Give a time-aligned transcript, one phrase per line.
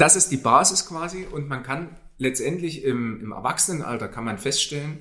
[0.00, 4.98] das ist die Basis quasi und man kann letztendlich im, im Erwachsenenalter kann man feststellen,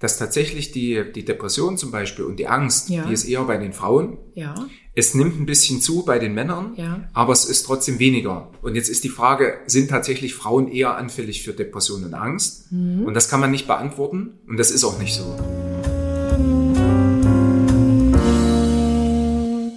[0.00, 3.04] dass tatsächlich die, die Depression zum Beispiel und die Angst, Ja.
[3.06, 4.18] die ist eher bei den Frauen.
[4.34, 4.54] Ja.
[4.96, 7.08] Es nimmt ein bisschen zu bei den Männern, Ja.
[7.12, 8.50] aber es ist trotzdem weniger.
[8.60, 12.72] Und jetzt ist die Frage, sind tatsächlich Frauen eher anfällig für Depression und Angst?
[12.72, 13.04] Mhm.
[13.04, 15.38] Und das kann man nicht beantworten und das ist auch nicht so.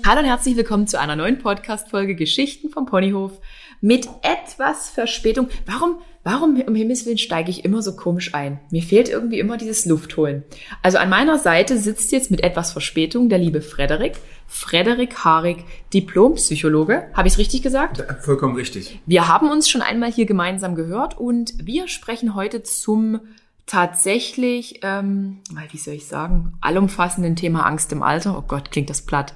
[0.06, 3.40] Hallo und herzlich willkommen zu einer neuen Podcast-Folge Geschichten vom Ponyhof
[3.84, 5.50] mit etwas Verspätung.
[5.66, 8.62] Warum, warum um Himmels Willen steige ich immer so komisch ein?
[8.72, 10.44] Mir fehlt irgendwie immer dieses Luftholen.
[10.82, 14.14] Also an meiner Seite sitzt jetzt mit etwas Verspätung der liebe Frederik.
[14.48, 17.10] Frederik Harig, Diplompsychologe.
[17.14, 18.06] Habe ich es richtig gesagt?
[18.22, 19.02] Vollkommen richtig.
[19.06, 23.20] Wir haben uns schon einmal hier gemeinsam gehört und wir sprechen heute zum
[23.66, 28.38] tatsächlich, ähm, mal, wie soll ich sagen, allumfassenden Thema Angst im Alter.
[28.38, 29.34] Oh Gott, klingt das platt.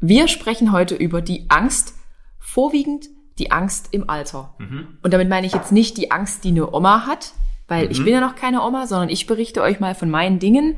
[0.00, 1.92] Wir sprechen heute über die Angst,
[2.38, 4.54] vorwiegend die Angst im Alter.
[5.02, 7.32] Und damit meine ich jetzt nicht die Angst, die eine Oma hat,
[7.68, 10.76] weil ich bin ja noch keine Oma, sondern ich berichte euch mal von meinen Dingen,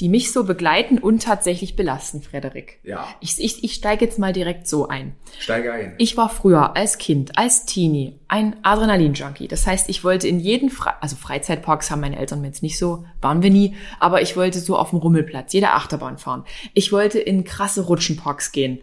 [0.00, 2.78] die mich so begleiten und tatsächlich belasten, Frederik.
[2.84, 3.08] Ja.
[3.20, 5.16] Ich, ich, ich steige jetzt mal direkt so ein.
[5.40, 5.94] Steige ein.
[5.98, 9.48] Ich war früher als Kind, als Teenie ein Adrenalin-Junkie.
[9.48, 12.78] Das heißt, ich wollte in jeden, Fre also Freizeitparks haben meine Eltern mir jetzt nicht
[12.78, 16.44] so, waren wir nie, aber ich wollte so auf dem Rummelplatz, jede Achterbahn fahren.
[16.74, 18.80] Ich wollte in krasse Rutschenparks gehen.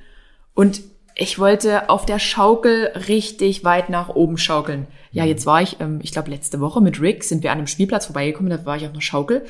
[0.53, 0.81] Und
[1.15, 4.87] ich wollte auf der Schaukel richtig weit nach oben schaukeln.
[5.11, 7.67] Ja, jetzt war ich, ähm, ich glaube, letzte Woche mit Rick sind wir an einem
[7.67, 9.45] Spielplatz vorbeigekommen, da war ich auf einer Schaukel.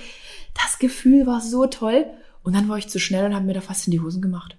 [0.53, 2.05] Das Gefühl war so toll.
[2.43, 4.55] Und dann war ich zu schnell und habe mir da fast in die Hosen gemacht.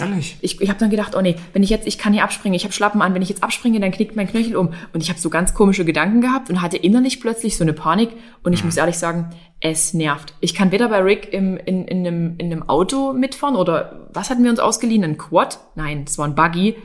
[0.00, 0.36] Ehrlich?
[0.40, 2.64] Ich, ich habe dann gedacht, oh nee, wenn ich jetzt, ich kann hier abspringen, ich
[2.64, 4.72] habe Schlappen an, wenn ich jetzt abspringe, dann knickt mein Knöchel um.
[4.92, 8.10] Und ich habe so ganz komische Gedanken gehabt und hatte innerlich plötzlich so eine Panik.
[8.42, 10.34] Und ich muss ehrlich sagen, es nervt.
[10.40, 14.30] Ich kann weder bei Rick im, in, in, einem, in einem Auto mitfahren oder was
[14.30, 15.04] hatten wir uns ausgeliehen?
[15.04, 15.60] Ein Quad?
[15.74, 16.76] Nein, es war ein Buggy.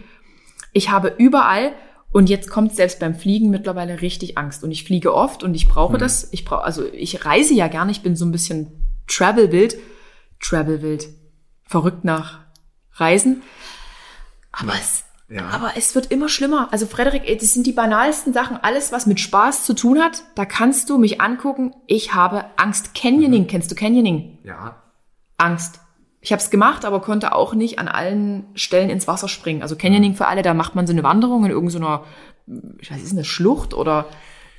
[0.73, 1.72] Ich habe überall
[2.11, 4.63] und jetzt kommt selbst beim Fliegen mittlerweile richtig Angst.
[4.63, 6.29] Und ich fliege oft und ich brauche das.
[6.31, 8.72] Ich brauche, also ich reise ja gerne, ich bin so ein bisschen
[9.07, 9.77] Travel-wild.
[10.41, 11.07] Travel-wild.
[11.63, 12.44] Verrückt nach
[12.95, 13.41] Reisen.
[14.51, 15.50] Aber es, Ja.
[15.50, 16.69] aber es wird immer schlimmer.
[16.72, 18.57] Also Frederik, ey, das sind die banalsten Sachen.
[18.57, 21.73] Alles, was mit Spaß zu tun hat, da kannst du mich angucken.
[21.88, 22.94] Ich habe Angst.
[22.95, 24.39] Canyoning, kennst du Canyoning?
[24.44, 24.81] Ja.
[25.38, 25.79] Angst.
[26.22, 29.61] Ich habe es gemacht, aber konnte auch nicht an allen Stellen ins Wasser springen.
[29.61, 32.03] Also Canyoning für alle, da macht man so eine Wanderung in irgendeiner,
[32.79, 34.05] ich weiß, ist es eine Schlucht oder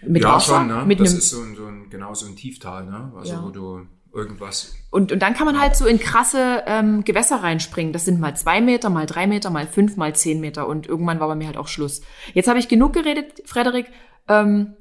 [0.07, 0.59] mit ja, Wasser?
[0.59, 0.85] schon, ne?
[0.85, 3.13] Mit das einem, ist so ein, so ein, genau so ein Tieftal, ne?
[3.17, 3.43] Also Ja.
[3.43, 3.87] wo du
[4.17, 4.75] irgendwas.
[4.91, 7.93] und, und dann kann man halt so in krasse ähm, Gewässer reinspringen.
[7.93, 10.67] Das sind mal zwei Meter, mal drei Meter, mal fünf, mal zehn Meter.
[10.67, 12.01] Und irgendwann war bei mir halt auch Schluss.
[12.35, 13.87] Jetzt habe ich genug geredet, Frederik.
[14.29, 14.75] Ähm,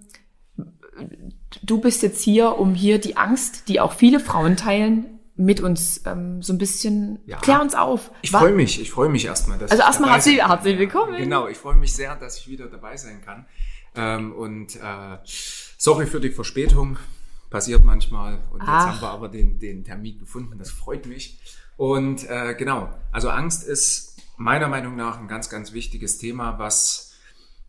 [1.64, 5.06] du bist jetzt hier, um hier die Angst, die auch viele Frauen teilen,
[5.38, 7.38] mit uns ähm, so ein bisschen, Ja.
[7.40, 8.10] klär uns auf.
[8.22, 11.18] Ich freue mich, ich freue mich erstmal, dass Also erstmal herzlich, herzlich willkommen.
[11.18, 13.46] Genau, ich freue mich sehr, dass ich wieder dabei sein kann.
[13.98, 15.18] Ähm, und äh,
[15.78, 16.98] sorry für die Verspätung,
[17.56, 18.34] passiert manchmal.
[18.52, 18.88] Und jetzt Ach.
[18.88, 21.40] haben wir aber den, den Termin gefunden, das freut mich.
[21.78, 27.14] Und äh, genau, also Angst ist meiner Meinung nach ein ganz, ganz wichtiges Thema, was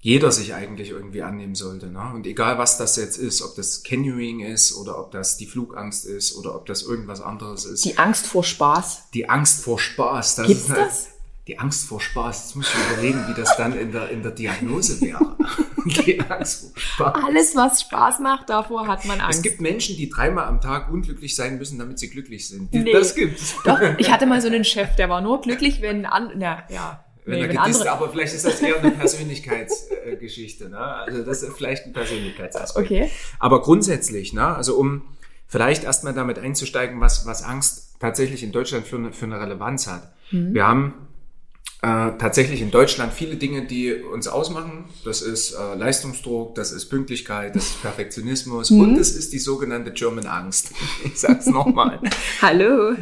[0.00, 1.86] jeder sich eigentlich irgendwie annehmen sollte.
[1.86, 2.02] Ne?
[2.12, 6.04] Und egal, was das jetzt ist, ob das Canyoning ist oder ob das die Flugangst
[6.04, 7.84] ist oder ob das irgendwas anderes ist.
[7.84, 9.10] Die Angst vor Spaß.
[9.14, 10.34] Die Angst vor Spaß.
[10.34, 11.08] Das Gibt's ist eine- das?
[11.46, 12.44] Die Angst vor Spaß.
[12.44, 15.36] Jetzt muss ich überlegen, wie das dann in der, in der Diagnose wäre.
[15.84, 17.24] die Angst vor Spaß.
[17.24, 19.38] Alles, was Spaß macht, davor hat man Angst.
[19.38, 22.74] Es gibt Menschen, die dreimal am Tag unglücklich sein müssen, damit sie glücklich sind.
[22.74, 22.92] Die, Nee.
[22.92, 23.54] Das gibt's.
[23.64, 27.04] Doch, ich hatte mal so einen Chef, der war nur glücklich, wenn an, na, ja,
[27.24, 27.92] Wenn nee, er gedisst, andere.
[27.92, 30.68] aber vielleicht ist das eher eine Persönlichkeitsgeschichte.
[30.68, 30.78] Ne?
[30.78, 32.86] Also das ist vielleicht ein Persönlichkeitsaspekt.
[32.86, 33.10] Okay.
[33.38, 34.56] Aber grundsätzlich, ne?
[34.56, 35.02] also um
[35.46, 39.86] vielleicht erstmal damit einzusteigen, was, was Angst tatsächlich in Deutschland für eine, für eine Relevanz
[39.86, 40.12] hat.
[40.32, 40.52] Mhm.
[40.52, 41.05] Wir haben
[41.82, 44.84] äh, tatsächlich in Deutschland viele Dinge, die uns ausmachen.
[45.04, 48.80] Das ist äh, Leistungsdruck, das ist Pünktlichkeit, das ist Perfektionismus Mhm.
[48.80, 50.70] und es ist die sogenannte German Angst.
[51.04, 52.00] Ich sag's nochmal.
[52.42, 52.94] Hallo.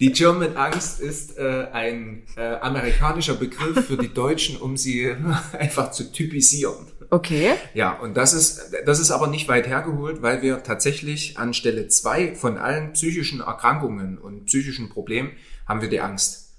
[0.00, 5.14] Die German Angst ist äh, ein äh, amerikanischer Begriff für die Deutschen, um sie
[5.58, 6.86] einfach zu typisieren.
[7.10, 7.50] Okay.
[7.74, 11.88] Ja, und das ist, das ist aber nicht weit hergeholt, weil wir tatsächlich an Stelle
[11.88, 15.32] zwei von allen psychischen Erkrankungen und psychischen Problemen
[15.68, 16.51] haben wir die Angst.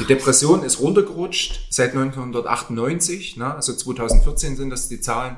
[0.00, 3.54] Die Depression ist runtergerutscht seit 1998, ne?
[3.54, 5.36] also 2014 sind das die Zahlen.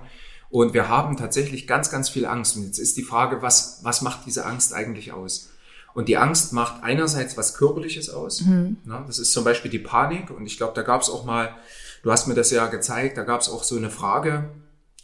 [0.51, 2.57] Und wir haben tatsächlich ganz, ganz viel Angst.
[2.57, 5.51] Und jetzt ist die Frage, was, was macht diese Angst eigentlich aus?
[5.95, 8.43] Und die Angst macht einerseits was Körperliches aus.
[8.85, 9.05] Ne?
[9.07, 10.31] Das ist zum Beispiel die Panik.
[10.31, 11.55] Und ich glaube, da gab es auch mal,
[12.03, 14.51] du hast mir das ja gezeigt, da gab es auch so eine Frage,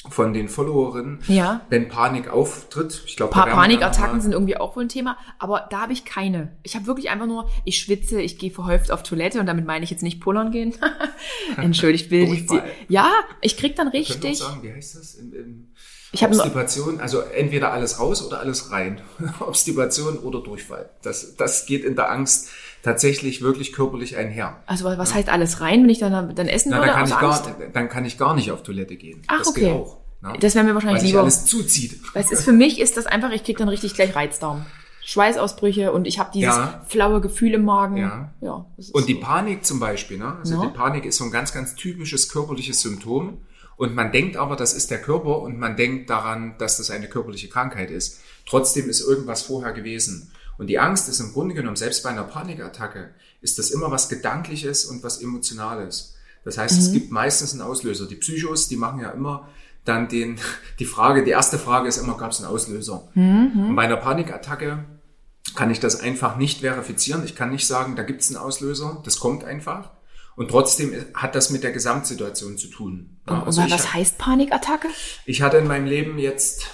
[0.09, 1.63] von den Followerinnen, Ja.
[1.69, 3.03] wenn Panik auftritt.
[3.07, 6.57] Ich glaube, paar Panikattacken sind irgendwie auch wohl ein Thema, aber da habe ich keine.
[6.63, 9.85] Ich habe wirklich einfach nur, ich schwitze, ich gehe verhäuft auf Toilette und damit meine
[9.85, 10.75] ich jetzt nicht pullern gehen.
[11.57, 12.47] Entschuldigt, will ich.
[12.47, 12.71] Durchfall.
[12.89, 13.11] Ja,
[13.41, 14.39] ich krieg dann richtig.
[14.39, 15.15] sagen, wie heißt das?
[15.15, 15.69] Im, im
[16.13, 19.01] Ich Obstipation, also entweder alles raus oder alles rein.
[19.41, 20.89] Obstipation oder Durchfall.
[21.03, 22.51] Das, das geht in der Angst
[22.87, 24.63] tatsächlich wirklich körperlich einher.
[24.67, 27.15] Also was heißt alles rein, wenn ich dann, dann essen Na, würde dann, kann ich
[27.17, 27.45] Angst?
[27.45, 29.23] gar, dann kann ich gar nicht auf Toilette gehen.
[29.27, 29.61] Ach, das okay.
[29.61, 29.99] geht auch.
[30.23, 30.35] ne?
[30.41, 31.21] Das wäre mir wahrscheinlich Weil lieber.
[31.21, 32.01] alles zuzieht.
[32.15, 34.65] Weil es ist für mich ist das einfach, ich krieg dann richtig gleich Reizdarm.
[35.05, 36.85] Schweißausbrüche und ich habe dieses Ja.
[36.89, 37.97] flaue Gefühl im Magen.
[37.97, 38.33] Ja.
[38.41, 39.21] ja Und die so.
[39.21, 40.37] Panik zum Beispiel, ne?
[40.39, 40.67] also Ja.
[40.67, 43.39] die Panik ist so ein ganz, ganz typisches körperliches Symptom.
[43.77, 47.09] Und man denkt aber, das ist der Körper und man denkt daran, dass das eine
[47.09, 48.21] körperliche Krankheit ist.
[48.49, 50.33] Trotzdem ist irgendwas vorher gewesen.
[50.59, 53.11] Und die Angst ist im Grunde genommen, selbst bei einer Panikattacke,
[53.41, 56.15] ist das immer was Gedankliches und was Emotionales.
[56.45, 56.81] Das heißt, Mhm.
[56.81, 58.07] es gibt meistens einen Auslöser.
[58.07, 59.49] Die Psychos, die machen ja immer
[59.85, 60.39] dann den,
[60.79, 63.09] die Frage, die erste Frage ist immer, gab es einen Auslöser?
[63.15, 63.69] Mhm.
[63.71, 64.85] Und bei einer Panikattacke
[65.55, 67.25] kann ich das einfach nicht verifizieren.
[67.25, 69.01] Ich kann nicht sagen, da gibt es einen Auslöser.
[69.05, 69.91] Das kommt einfach.
[70.35, 73.19] Und trotzdem hat das mit der Gesamtsituation zu tun.
[73.29, 74.89] Ja, Und also was heißt Panikattacke?
[75.25, 76.67] ich hatte in meinem Leben jetzt,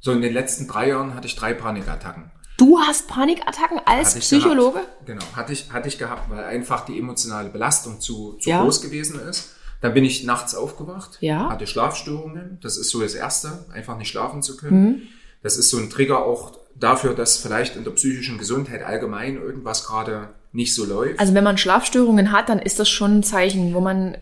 [0.00, 2.30] so in den letzten drei Jahren hatte ich drei Panikattacken.
[2.56, 4.74] Du hast Panikattacken als Psychologe?
[4.80, 5.06] Gehabt.
[5.06, 8.62] Genau, hatte ich, hatte ich gehabt, weil einfach die emotionale Belastung zu, zu Ja.
[8.62, 9.54] groß gewesen ist.
[9.80, 11.50] Dann bin ich nachts aufgewacht, Ja.
[11.50, 12.58] hatte Schlafstörungen.
[12.62, 15.08] Das ist so das Erste, einfach nicht schlafen zu können.
[15.42, 19.86] Das ist so ein Trigger auch dafür, dass vielleicht in der psychischen Gesundheit allgemein irgendwas
[19.86, 21.18] gerade nicht so läuft.
[21.20, 24.16] Also wenn man Schlafstörungen hat, dann ist das schon ein Zeichen, wo man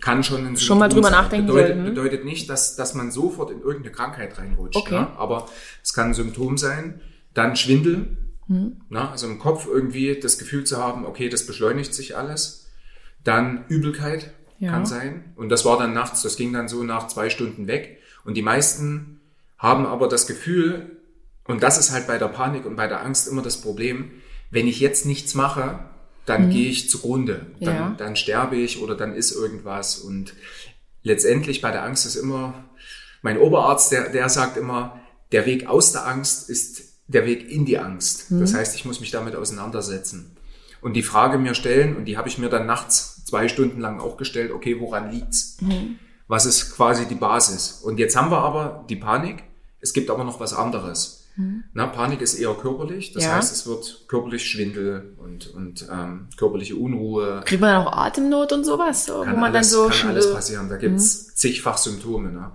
[0.00, 1.12] kann schon Schon mal drüber sein.
[1.22, 1.94] nachdenken bedeutet, soll, hm?
[1.94, 4.76] bedeutet nicht, dass, dass man sofort in irgendeine Krankheit reinrutscht.
[4.76, 5.00] Okay.
[5.00, 5.08] Ne?
[5.16, 5.46] Aber
[5.82, 7.00] es kann ein Symptom sein.
[7.34, 8.16] Dann Schwindel.
[8.46, 8.80] Hm.
[8.88, 9.08] Ne?
[9.10, 12.66] Also im Kopf irgendwie das Gefühl zu haben, okay, das beschleunigt sich alles.
[13.22, 14.70] Dann Übelkeit Ja.
[14.70, 15.32] kann sein.
[15.36, 17.98] Und das war dann nachts, das ging dann so nach zwei Stunden weg.
[18.24, 19.20] Und die meisten
[19.58, 20.98] haben aber das Gefühl,
[21.46, 24.10] und das ist halt bei der Panik und bei der Angst immer das Problem,
[24.50, 25.80] wenn ich jetzt nichts mache,
[26.26, 27.46] dann gehe ich zugrunde.
[27.60, 27.80] Dann, Mhm.
[27.80, 27.94] Ja.
[27.98, 29.98] dann sterbe ich oder dann ist irgendwas.
[29.98, 30.34] Und
[31.02, 32.64] letztendlich bei der Angst ist immer,
[33.22, 35.00] mein Oberarzt, der, der sagt immer,
[35.32, 38.30] der Weg aus der Angst ist der Weg in die Angst.
[38.30, 38.40] Mhm.
[38.40, 40.36] Das heißt, ich muss mich damit auseinandersetzen.
[40.80, 44.00] Und die Frage mir stellen, und die habe ich mir dann nachts zwei Stunden lang
[44.00, 45.56] auch gestellt, okay, woran liegt's?
[45.60, 45.96] Mhm.
[46.28, 47.80] Was ist quasi die Basis?
[47.82, 49.44] Und jetzt haben wir aber die Panik.
[49.80, 51.20] Es gibt aber noch was anderes.
[51.72, 53.12] Na, Panik ist eher körperlich.
[53.12, 53.28] Das Mhm.
[53.28, 53.36] Ja.
[53.36, 57.42] heißt, es wird körperlich Schwindel und, und ähm, körperliche Unruhe.
[57.44, 60.10] kriegt man dann auch Atemnot und sowas, so, wo Kann, man alles, dann so kann
[60.10, 60.68] alles passieren.
[60.68, 61.30] Da gibt's Mhm.
[61.34, 62.30] zigfach Symptome.
[62.30, 62.52] Ne?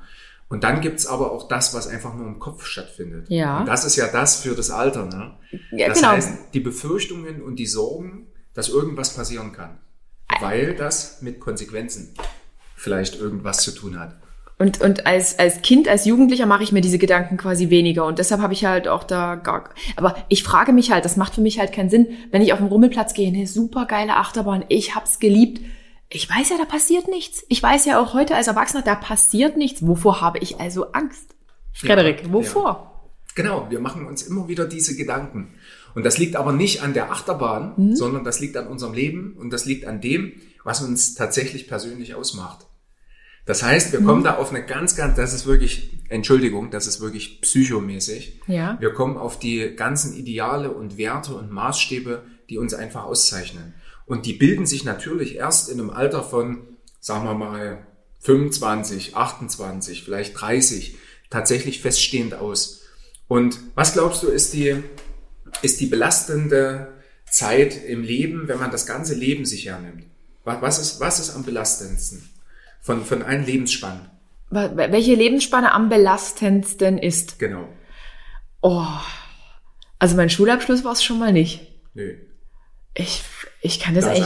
[0.50, 3.30] Und dann gibt's aber auch das, was einfach nur im Kopf stattfindet.
[3.30, 3.60] Ja.
[3.60, 5.06] Und das ist ja das für das Alter.
[5.06, 5.38] Ne?
[5.72, 6.12] Ja, das genau.
[6.12, 9.78] heißt, die Befürchtungen und die Sorgen, dass irgendwas passieren kann.
[10.40, 12.14] Weil das mit Konsequenzen
[12.76, 14.16] vielleicht irgendwas zu tun hat.
[14.58, 18.06] Und, und als, als Kind, als Jugendlicher mache ich mir diese Gedanken quasi weniger.
[18.06, 19.70] Und deshalb habe ich halt auch da gar.
[19.96, 22.60] Aber ich frage mich halt, das macht für mich halt keinen Sinn, wenn ich auf
[22.60, 25.62] den Rummelplatz gehe, eine super geile Achterbahn, ich hab's geliebt.
[26.12, 27.46] Ich weiß ja, da passiert nichts.
[27.50, 29.86] Ich weiß ja auch heute als Erwachsener, da passiert nichts.
[29.86, 31.36] Wovor habe ich also Angst?
[31.72, 33.10] Frederik, Ja, wovor?
[33.36, 35.54] Genau, wir machen uns immer wieder diese Gedanken.
[35.94, 39.52] Und das liegt aber nicht an der Achterbahn, sondern das liegt an unserem Leben und
[39.52, 40.34] das liegt an dem,
[40.64, 42.66] was uns tatsächlich persönlich ausmacht.
[43.46, 47.02] Das heißt, wir kommen da auf eine ganz, ganz, das ist wirklich, Entschuldigung, das ist
[47.02, 48.42] wirklich psychomäßig.
[48.48, 48.78] Ja.
[48.80, 53.74] Wir kommen auf die ganzen Ideale und Werte und Maßstäbe, die uns einfach auszeichnen.
[54.10, 56.68] Und die bilden sich natürlich erst in einem Alter von,
[57.00, 57.86] sagen wir mal,
[58.22, 60.98] 25, 28, vielleicht 30,
[61.30, 62.82] tatsächlich feststehend aus.
[63.28, 64.84] Und was glaubst du, ist die,
[65.62, 66.94] ist die belastende
[67.30, 70.06] Zeit im Leben, wenn man das ganze Leben sich hernimmt?
[70.44, 72.28] Was ist, was ist am belastendsten
[72.82, 74.10] von, von allen Lebensspannen?
[74.50, 77.38] Wa- Welche Lebensspanne am belastendsten ist?
[77.38, 77.70] Genau.
[78.62, 78.84] Oh.
[80.00, 81.62] Also mein Schulabschluss war es schon mal nicht.
[81.94, 82.16] Nö.
[82.96, 83.22] Ich,
[83.62, 84.24] ich kann das Da eigentlich.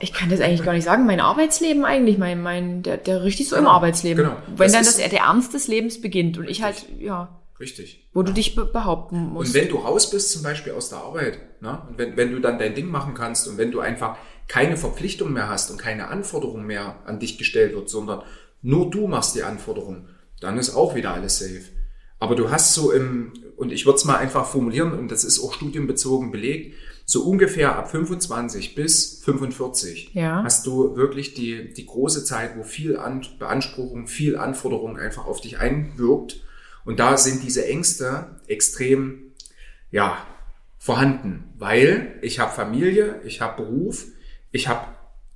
[0.00, 1.06] Ich kann das eigentlich gar nicht sagen.
[1.06, 4.24] Mein Arbeitsleben eigentlich, mein, mein, der, der richtig so im Arbeitsleben.
[4.24, 4.36] genau.
[4.48, 8.08] Wenn Das dann das, der Ernst des Lebens beginnt und ich halt, ja, Richtig.
[8.12, 9.54] wo du dich be behaupten musst.
[9.54, 11.82] Und wenn du raus bist, zum Beispiel aus der Arbeit, ne?
[11.88, 14.16] und wenn, wenn du dann dein Ding machen kannst und wenn du einfach
[14.48, 18.22] keine Verpflichtung mehr hast und keine Anforderung mehr an dich gestellt wird, sondern
[18.60, 20.08] nur du machst die Anforderung,
[20.40, 21.62] dann ist auch wieder alles safe.
[22.18, 25.38] Aber du hast so im, und ich würde es mal einfach formulieren, und das ist
[25.40, 26.74] auch studienbezogen belegt,
[27.06, 30.42] so ungefähr ab 25 bis 45 Ja.
[30.42, 35.40] hast du wirklich die, die große Zeit, wo viel An Beanspruchung, viel Anforderung einfach auf
[35.40, 36.40] dich einwirkt.
[36.84, 39.32] Und da sind diese Ängste extrem,
[39.90, 40.18] ja,
[40.78, 44.04] vorhanden, weil ich habe Familie, ich habe Beruf,
[44.52, 44.88] ich habe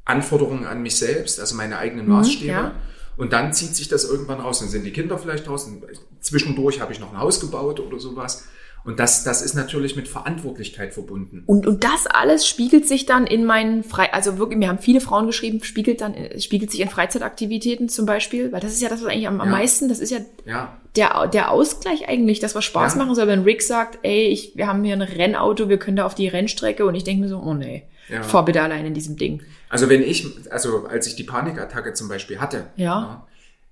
[0.04, 2.50] Anforderungen an mich selbst, also meine eigenen Maßstäbe.
[2.52, 2.74] ja.
[3.16, 4.60] Und dann zieht sich das irgendwann raus.
[4.60, 5.82] Dann sind die Kinder vielleicht draußen.
[6.20, 8.44] Zwischendurch habe ich noch ein Haus gebaut oder sowas.
[8.88, 11.42] Und das, das ist natürlich mit Verantwortlichkeit verbunden.
[11.44, 15.02] Und, und das alles spiegelt sich dann in meinen Frei, also wirklich, mir haben viele
[15.02, 19.02] Frauen geschrieben, spiegelt dann, spiegelt sich in Freizeitaktivitäten zum Beispiel, weil das ist ja das,
[19.02, 19.52] was eigentlich am, am Ja.
[19.58, 22.98] meisten, das ist ja, Ja, der, der Ausgleich eigentlich, das was Spaß Ja.
[23.02, 26.06] machen soll, wenn Rick sagt, ey, ich, wir haben hier ein Rennauto, wir können da
[26.06, 28.22] auf die Rennstrecke und ich denke mir so, oh nee, Ja.
[28.22, 29.42] fahr bitte allein in diesem Ding.
[29.68, 33.26] Also wenn ich, also als ich die Panikattacke zum Beispiel hatte, Ja.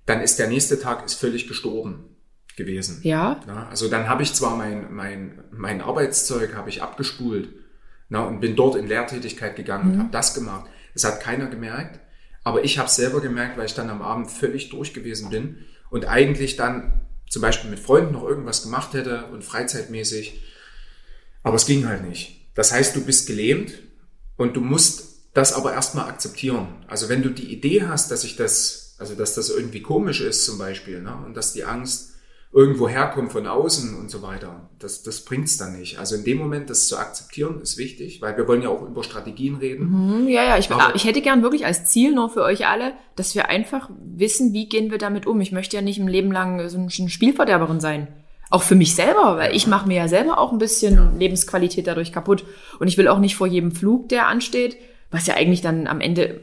[0.05, 2.05] dann ist der nächste Tag ist völlig gestorben
[2.57, 2.99] gewesen.
[3.03, 7.49] Ja, Na, also dann habe ich zwar mein, mein, mein Arbeitszeug habe ich abgespult
[8.09, 10.69] na, und bin dort in Lehrtätigkeit gegangen und habe das gemacht.
[10.93, 11.99] Das hat keiner gemerkt,
[12.43, 16.05] aber ich habe selber gemerkt, weil ich dann am Abend völlig durch gewesen bin und
[16.05, 20.41] eigentlich dann zum Beispiel mit Freunden noch irgendwas gemacht hätte und freizeitmäßig,
[21.43, 22.49] aber es ging halt nicht.
[22.55, 23.73] Das heißt, du bist gelähmt
[24.35, 26.67] und du musst das aber erstmal akzeptieren.
[26.87, 30.45] Also wenn du die Idee hast, dass ich das, also dass das irgendwie komisch ist
[30.45, 32.13] zum Beispiel, ne, und dass die Angst
[32.53, 35.99] irgendwo herkommt von außen und so weiter, das, das bringt's dann nicht.
[35.99, 39.03] Also in dem Moment, das zu akzeptieren, ist wichtig, weil wir wollen ja auch über
[39.03, 39.85] Strategien reden.
[40.21, 42.93] Hm, ja, ja, ich, Aber- ich hätte gern wirklich als Ziel nur für euch alle,
[43.15, 45.41] dass wir einfach wissen, wie gehen wir damit um.
[45.41, 48.07] Ich möchte ja nicht im Leben lang so eine Spielverderberin sein.
[48.49, 52.13] Auch für mich selber, weil ich mache mir ja selber auch ein bisschen Lebensqualität dadurch
[52.13, 52.45] kaputt.
[52.79, 54.77] Und ich will auch nicht vor jedem Flug, der ansteht,
[55.11, 56.41] was ja eigentlich dann am Ende,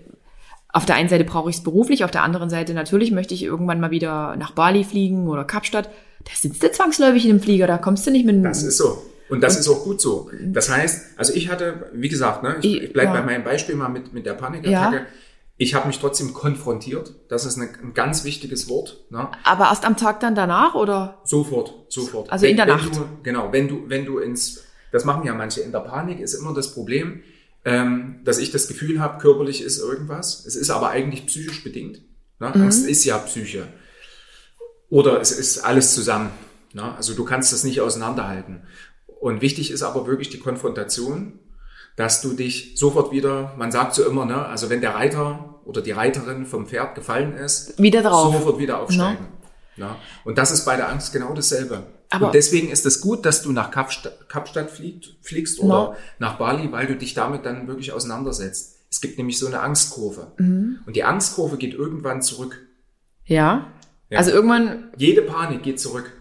[0.75, 3.43] auf der einen Seite brauche ich es beruflich, auf der anderen Seite natürlich möchte ich
[3.45, 5.89] irgendwann mal wieder nach Bali fliegen oder Kapstadt.
[6.25, 9.03] Da sitzt du zwangsläufig in einem Flieger, da kommst du nicht mit Das ist so.
[9.31, 10.31] Und das ist auch gut so.
[10.43, 13.21] Das heißt, also ich hatte, wie gesagt, ne, ich, Ich- bleibe ja.
[13.21, 14.97] bei meinem Beispiel mal mit, mit der Panikattacke.
[14.97, 15.03] Ja.
[15.57, 17.15] Ich habe mich trotzdem konfrontiert.
[17.29, 19.05] Das ist eine, ein ganz wichtiges Wort.
[19.11, 19.29] Ne?
[19.45, 21.21] Aber erst am Tag dann danach oder?
[21.25, 22.31] Sofort, sofort.
[22.33, 22.97] Also in der wenn Nacht.
[22.97, 26.35] Du, genau, wenn du, wenn du ins, das machen ja manche, in der Panik ist
[26.35, 27.23] immer das Problem,
[27.65, 30.45] ähm, dass ich das Gefühl habe, körperlich ist irgendwas.
[30.47, 32.03] Es ist aber eigentlich psychisch bedingt.
[32.41, 32.53] Ne?
[32.55, 32.63] Mhm.
[32.63, 33.69] Angst ist ja Psyche.
[34.91, 36.31] Oder es ist alles zusammen.
[36.73, 36.95] Ne?
[36.95, 38.63] Also du kannst das nicht auseinanderhalten.
[39.21, 41.39] Und wichtig ist aber wirklich die Konfrontation,
[41.97, 45.81] dass du dich sofort wieder, man sagt so immer, ne, also wenn der Reiter oder
[45.81, 48.35] die Reiterin vom Pferd gefallen ist, Wieder drauf.
[48.35, 49.27] sofort wieder aufsteigen.
[49.77, 49.97] Ne?
[50.25, 51.85] Und das ist bei der Angst genau dasselbe.
[52.15, 55.97] Aber- und deswegen ist es gut, dass du nach Kapstadt, Kapstadt fliegt, fliegst oder No.
[56.19, 58.77] nach Bali, weil du dich damit dann wirklich auseinandersetzt.
[58.91, 60.33] Es gibt nämlich so eine Angstkurve.
[60.39, 60.79] Mhm.
[60.87, 62.67] Und die Angstkurve geht irgendwann zurück.
[63.25, 63.67] Ja.
[64.11, 64.19] Ja.
[64.19, 66.13] Also irgendwann, Jede Panik geht zurück.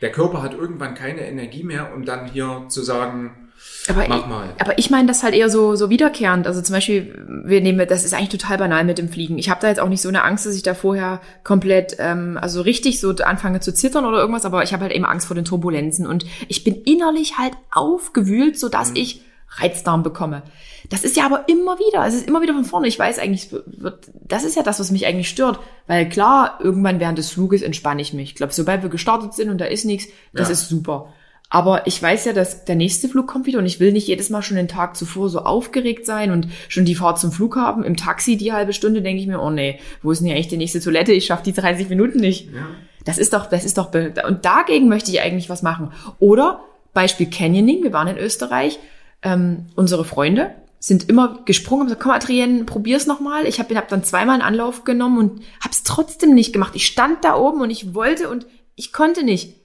[0.00, 3.45] Der Körper hat irgendwann keine Energie mehr, um dann hier zu sagen,
[3.88, 4.48] aber, Mach mal.
[4.58, 6.46] aber ich meine das halt eher so, so wiederkehrend.
[6.46, 9.38] Also zum Beispiel, wir nehmen, das ist eigentlich total banal mit dem Fliegen.
[9.38, 12.38] Ich habe da jetzt auch nicht so eine Angst, dass ich da vorher komplett, ähm,
[12.40, 15.34] also richtig so anfange zu zittern oder irgendwas, aber ich habe halt eben Angst vor
[15.36, 19.22] den Turbulenzen und ich bin innerlich halt aufgewühlt, so dass ich
[19.58, 20.42] Reizdarm bekomme.
[20.90, 22.88] Das ist ja aber immer wieder, es ist immer wieder von vorne.
[22.88, 25.58] Ich weiß eigentlich, wird, das ist ja das, was mich eigentlich stört.
[25.86, 28.30] Weil klar, irgendwann während des Fluges entspanne ich mich.
[28.30, 30.52] Ich glaube, sobald wir gestartet sind und da ist nichts, das Ja.
[30.52, 31.12] ist super.
[31.48, 34.30] Aber ich weiß ja, dass der nächste Flug kommt wieder und ich will nicht jedes
[34.30, 37.96] Mal schon den Tag zuvor so aufgeregt sein und schon die Fahrt zum Flughafen im
[37.96, 40.56] Taxi die halbe Stunde denke ich mir, oh nee, wo ist denn hier eigentlich die
[40.56, 41.12] nächste Toilette?
[41.12, 42.52] Ich schaffe die 30 Minuten nicht.
[42.52, 42.66] ja,
[43.04, 45.92] Das ist doch, das ist doch, und dagegen möchte ich eigentlich was machen.
[46.18, 48.80] Oder Beispiel Canyoning, wir waren in Österreich,
[49.22, 53.46] ähm, unsere Freunde sind immer gesprungen und gesagt, komm Adrienne, probier's nochmal.
[53.46, 56.72] Ich habe hab dann zweimal einen Anlauf genommen und hab's trotzdem nicht gemacht.
[56.74, 59.56] Ich stand da oben und ich wollte und ich konnte nicht.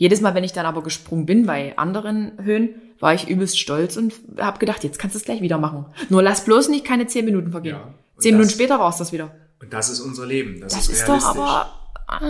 [0.00, 3.98] Jedes Mal, wenn ich dann aber gesprungen bin bei anderen Höhen, war ich übelst stolz
[3.98, 5.84] und habe gedacht, jetzt kannst du es gleich wieder machen.
[6.08, 7.74] Nur lass bloß nicht keine zehn Minuten vergehen.
[7.76, 9.30] Ja, zehn das- Minuten später war es das wieder.
[9.60, 10.58] und das ist unser Leben.
[10.62, 11.70] Das, Das ist ist doch aber...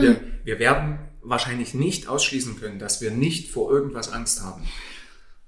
[0.01, 4.65] Wir, wir werden wahrscheinlich nicht ausschließen können, dass wir nicht vor irgendwas Angst haben.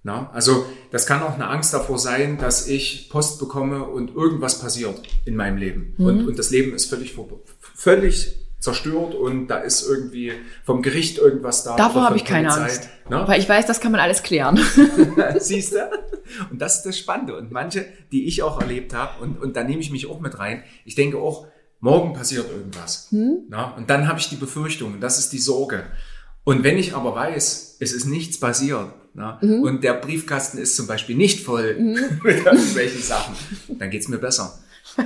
[0.04, 4.60] Na, also das kann auch eine Angst davor sein, dass ich Post bekomme und irgendwas
[4.60, 5.94] passiert in meinem Leben.
[5.98, 6.06] Mhm.
[6.06, 7.16] Und, und das Leben ist völlig,
[7.74, 10.32] völlig zerstört und da ist irgendwie
[10.64, 11.76] vom Gericht irgendwas da.
[11.76, 12.62] Davor habe ich keine Polizei.
[12.64, 12.88] Angst.
[13.10, 13.26] Na?
[13.26, 14.58] Weil ich weiß, das kann man alles klären.
[15.38, 15.90] Siehst du?
[16.50, 17.36] Und das ist das Spannende.
[17.36, 20.38] Und manche, die ich auch erlebt habe, und, und da nehme ich mich auch mit
[20.38, 21.48] rein, ich denke auch,
[21.80, 23.08] morgen passiert irgendwas.
[23.48, 23.74] Na?
[23.76, 25.82] Und dann habe ich die Befürchtung, das ist die Sorge.
[26.44, 29.38] Und wenn ich aber weiß, es ist nichts passiert, na?
[29.40, 31.74] und der Briefkasten ist zum Beispiel nicht voll
[32.22, 33.34] mit irgendwelchen Sachen,
[33.78, 34.58] dann geht's mir besser.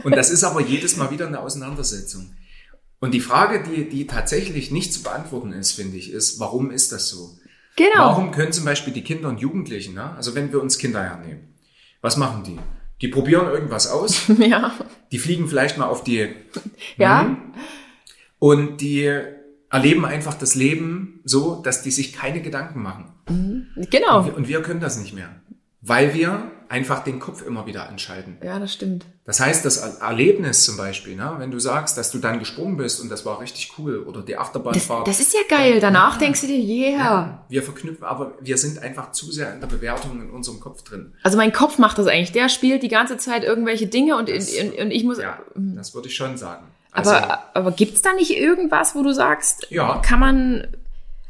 [0.05, 2.31] Und das ist aber jedes Mal wieder eine Auseinandersetzung.
[3.01, 6.93] Und die Frage, die, die tatsächlich nicht zu beantworten ist, finde ich, ist, warum ist
[6.93, 7.37] das so?
[7.77, 7.91] Genau.
[7.99, 10.15] Warum können zum Beispiel die Kinder und Jugendlichen, ne?
[10.17, 11.55] also wenn wir uns Kinder hernehmen,
[12.01, 12.59] was machen die?
[13.03, 14.73] Die probieren irgendwas aus, Ja.
[15.13, 16.29] die fliegen vielleicht mal auf die
[16.97, 17.25] Ja.
[17.25, 17.37] Mhm.
[18.39, 19.13] und die
[19.69, 23.13] erleben einfach das Leben so, dass die sich keine Gedanken machen.
[23.91, 24.23] Genau.
[24.31, 25.29] Und wir können das nicht mehr,
[25.83, 28.39] weil wir einfach den Kopf immer wieder anschalten.
[28.43, 29.05] Ja, das stimmt.
[29.27, 33.01] Das heißt, das Erlebnis zum Beispiel, ne, wenn du sagst, dass du dann gesprungen bist
[33.01, 35.09] und das war richtig cool oder die Das, Achterbahnfahrt.
[35.09, 35.81] das ist ja geil.
[35.81, 36.97] Danach denkst du dir, yeah.
[36.99, 40.83] ja, wir verknüpfen, aber wir sind einfach zu sehr in der Bewertung in unserem Kopf
[40.83, 41.13] drin.
[41.25, 42.31] Also mein Kopf macht das eigentlich.
[42.31, 45.19] Der spielt die ganze Zeit irgendwelche Dinge und, Das- und, und ich muss.
[45.19, 46.65] Ja, das würde ich schon sagen.
[46.93, 49.99] Also, aber aber gibt's da nicht irgendwas, wo du sagst, Ja.
[50.07, 50.69] kann man.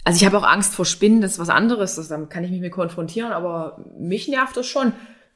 [0.05, 1.97] Also ich habe auch Angst vor Spinnen, das ist was anderes.
[1.97, 4.93] Das, damit kann ich mich mit konfrontieren, aber mich nervt das schon.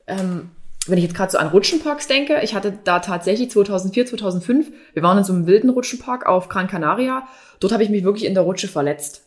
[0.06, 0.50] Ähm,
[0.90, 5.02] wenn ich jetzt gerade so an Rutschenparks denke, ich hatte da tatsächlich 2004, 2005, wir
[5.02, 7.26] waren in so einem wilden Rutschenpark auf Gran Canaria.
[7.60, 9.26] Dort habe ich mich wirklich in der Rutsche verletzt.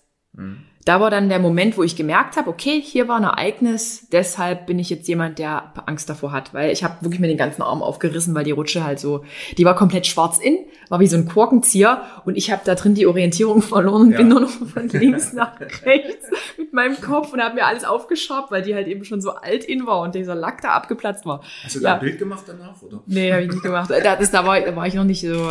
[0.86, 4.66] Da war dann der Moment, wo ich gemerkt habe, okay, hier war ein Ereignis, deshalb
[4.66, 7.62] bin ich jetzt jemand, der Angst davor hat, weil ich habe wirklich mir den ganzen
[7.62, 9.24] Arm aufgerissen, weil die Rutsche halt so,
[9.58, 10.58] die war komplett schwarz in,
[10.90, 14.18] war wie so ein Korkenzieher und ich habe da drin die Orientierung verloren und Ja.
[14.18, 18.52] bin nur noch von links nach rechts mit meinem Kopf und habe mir alles aufgeschraubt,
[18.52, 21.42] weil die halt eben schon so alt in war und dieser Lack da abgeplatzt war.
[21.63, 21.94] hast du da ja.
[21.96, 23.02] ein Bild gemacht danach, oder?
[23.06, 23.90] Nee, habe ich nicht gemacht.
[23.90, 25.50] Da, das, da, war, da war ich noch nicht so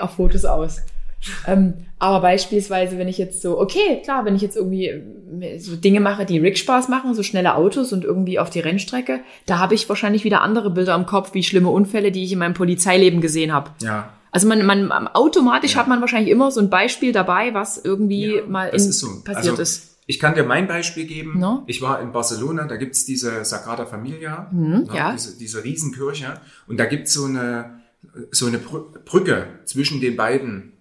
[0.00, 0.82] auf Fotos aus.
[1.46, 5.76] Ähm, aber beispielsweise, wenn ich jetzt so, okay, klar, wenn ich jetzt irgendwie äh, so
[5.76, 9.58] Dinge mache, die Rick Spaß machen, so schnelle Autos und irgendwie auf die Rennstrecke, da
[9.58, 12.54] habe ich wahrscheinlich wieder andere Bilder im Kopf, wie schlimme Unfälle, die ich in meinem
[12.54, 13.70] Polizeileben gesehen habe.
[13.82, 14.10] Ja.
[14.32, 15.80] Also man, man automatisch Ja.
[15.80, 19.06] hat man wahrscheinlich immer so ein Beispiel dabei, was irgendwie Ja, mal in, ist so.
[19.22, 19.88] passiert Also, ist.
[20.06, 21.38] Ich kann dir mein Beispiel geben.
[21.38, 21.62] No?
[21.68, 25.12] Ich war in Barcelona, da gibt's diese Sagrada Familia, Mhm, ne, ja.
[25.12, 26.34] diese, diese Riesenkirche.
[26.66, 27.78] Und da gibt's so eine,
[28.32, 30.71] so eine Brü- Brücke zwischen den beiden,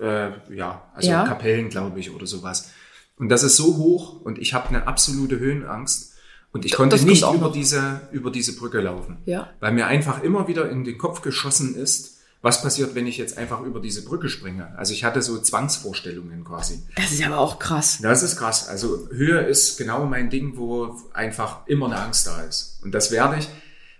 [0.00, 1.24] äh, ja, also Ja.
[1.24, 2.70] Kapellen, glaube ich, oder sowas.
[3.16, 6.14] Und das ist so hoch und ich habe eine absolute Höhenangst.
[6.52, 7.52] Und ich konnte das nicht über noch.
[7.52, 9.18] diese, über diese Brücke laufen.
[9.26, 9.50] Ja.
[9.60, 13.36] Weil mir einfach immer wieder in den Kopf geschossen ist, was passiert, wenn ich jetzt
[13.36, 14.72] einfach über diese Brücke springe.
[14.78, 16.82] Also ich hatte so Zwangsvorstellungen quasi.
[16.96, 17.98] Das ist aber auch krass.
[18.00, 18.68] Das ist krass.
[18.68, 22.78] Also Höhe ist genau mein Ding, wo einfach immer eine Angst da ist.
[22.82, 23.48] Und das werde ich,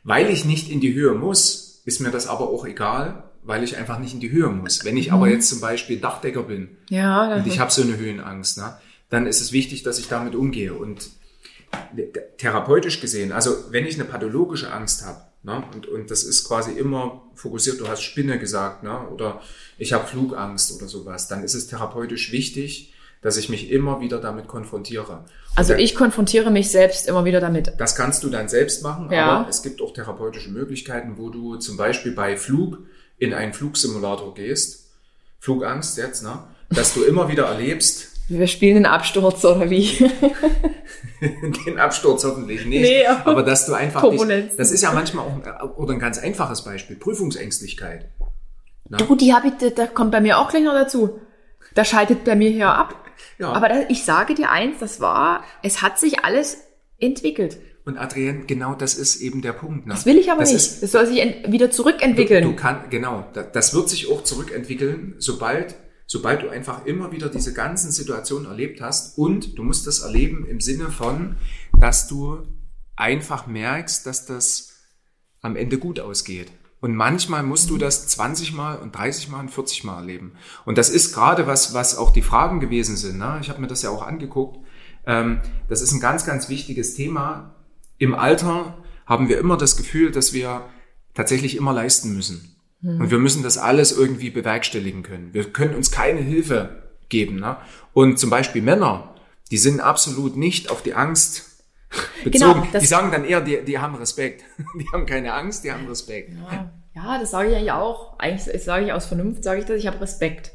[0.05, 3.76] weil ich nicht in die Höhe muss, ist mir das aber auch egal, weil ich
[3.76, 4.85] einfach nicht in die Höhe muss.
[4.85, 8.59] Wenn ich aber jetzt zum Beispiel Dachdecker bin Ja, und ich habe so eine Höhenangst,
[8.59, 8.76] ne,
[9.11, 10.75] dann ist es wichtig, dass ich damit umgehe.
[10.75, 11.09] Und
[12.38, 16.73] therapeutisch gesehen, also wenn ich eine pathologische Angst habe, ne, und, und das ist quasi
[16.73, 19.40] immer fokussiert, du hast Spinne gesagt, ne, oder
[19.78, 24.18] ich habe Flugangst oder sowas, dann ist es therapeutisch wichtig, dass ich mich immer wieder
[24.21, 25.25] damit konfrontiere.
[25.57, 27.72] also ich konfrontiere mich selbst immer wieder damit.
[27.79, 29.40] das kannst du dann selbst machen, Ja.
[29.40, 32.79] aber es gibt auch therapeutische Möglichkeiten, wo du zum Beispiel bei Flug
[33.18, 34.87] in einen Flugsimulator gehst,
[35.40, 36.38] Flugangst jetzt, ne,
[36.70, 39.88] dass du immer wieder erlebst, Wir spielen den Absturz oder wie?
[41.66, 44.46] den Absturz hoffentlich nicht, Nee, aber aber dass du einfach Turbulenzen.
[44.48, 48.09] nicht, das ist ja manchmal auch ein- oder ein ganz einfaches Beispiel, Prüfungsängstlichkeit.
[48.90, 51.20] Du, die habe ich, da- kommt bei mir auch gleich noch dazu.
[51.74, 52.94] Da schaltet bei mir hier ab.
[53.38, 53.52] Ja.
[53.52, 56.59] Aber da, ich sage dir eins, das war, es hat sich alles
[56.98, 57.59] entwickelt.
[57.88, 59.87] Und Adrienne, genau das ist eben der Punkt.
[59.87, 59.94] Ne?
[59.94, 60.61] Das will ich aber das nicht.
[60.62, 61.16] Ist, das soll sich
[61.48, 62.42] wieder zurückentwickeln.
[62.44, 65.74] Du, du kann, genau, da- das wird sich auch zurückentwickeln, sobald,
[66.07, 70.46] sobald du einfach immer wieder diese ganzen Situationen erlebt hast und du musst das erleben
[70.46, 71.37] im Sinne von,
[71.81, 72.42] dass du
[72.94, 74.74] einfach merkst, dass das
[75.40, 76.48] am Ende gut ausgeht.
[76.81, 80.33] Und manchmal musst du das 20 Mal und 30 Mal und 40 Mal erleben.
[80.64, 83.18] Und das ist gerade was, was auch die Fragen gewesen sind.
[83.18, 83.38] Ne?
[83.40, 84.59] Ich habe mir das ja auch angeguckt.
[85.07, 87.55] Ähm, das ist ein ganz, ganz wichtiges Thema.
[87.98, 90.64] Im Alter haben wir immer das Gefühl, dass wir
[91.14, 92.58] tatsächlich immer leisten müssen.
[92.80, 95.34] Und wir müssen das alles irgendwie bewerkstelligen können.
[95.34, 97.40] Wir können uns keine Hilfe geben.
[97.40, 97.56] Ne?
[97.92, 99.14] Und zum Beispiel Männer,
[99.50, 101.64] die sind absolut nicht auf die Angst
[102.24, 102.62] bezogen.
[102.62, 104.44] Genau, die sagen dann eher, die, die haben Respekt.
[104.78, 106.30] Die haben keine Angst, die haben Respekt.
[106.52, 108.18] ja, ja, das sage ich eigentlich auch.
[108.18, 110.52] Eigentlich sage ich aus Vernunft, sage ich das, ich habe Respekt.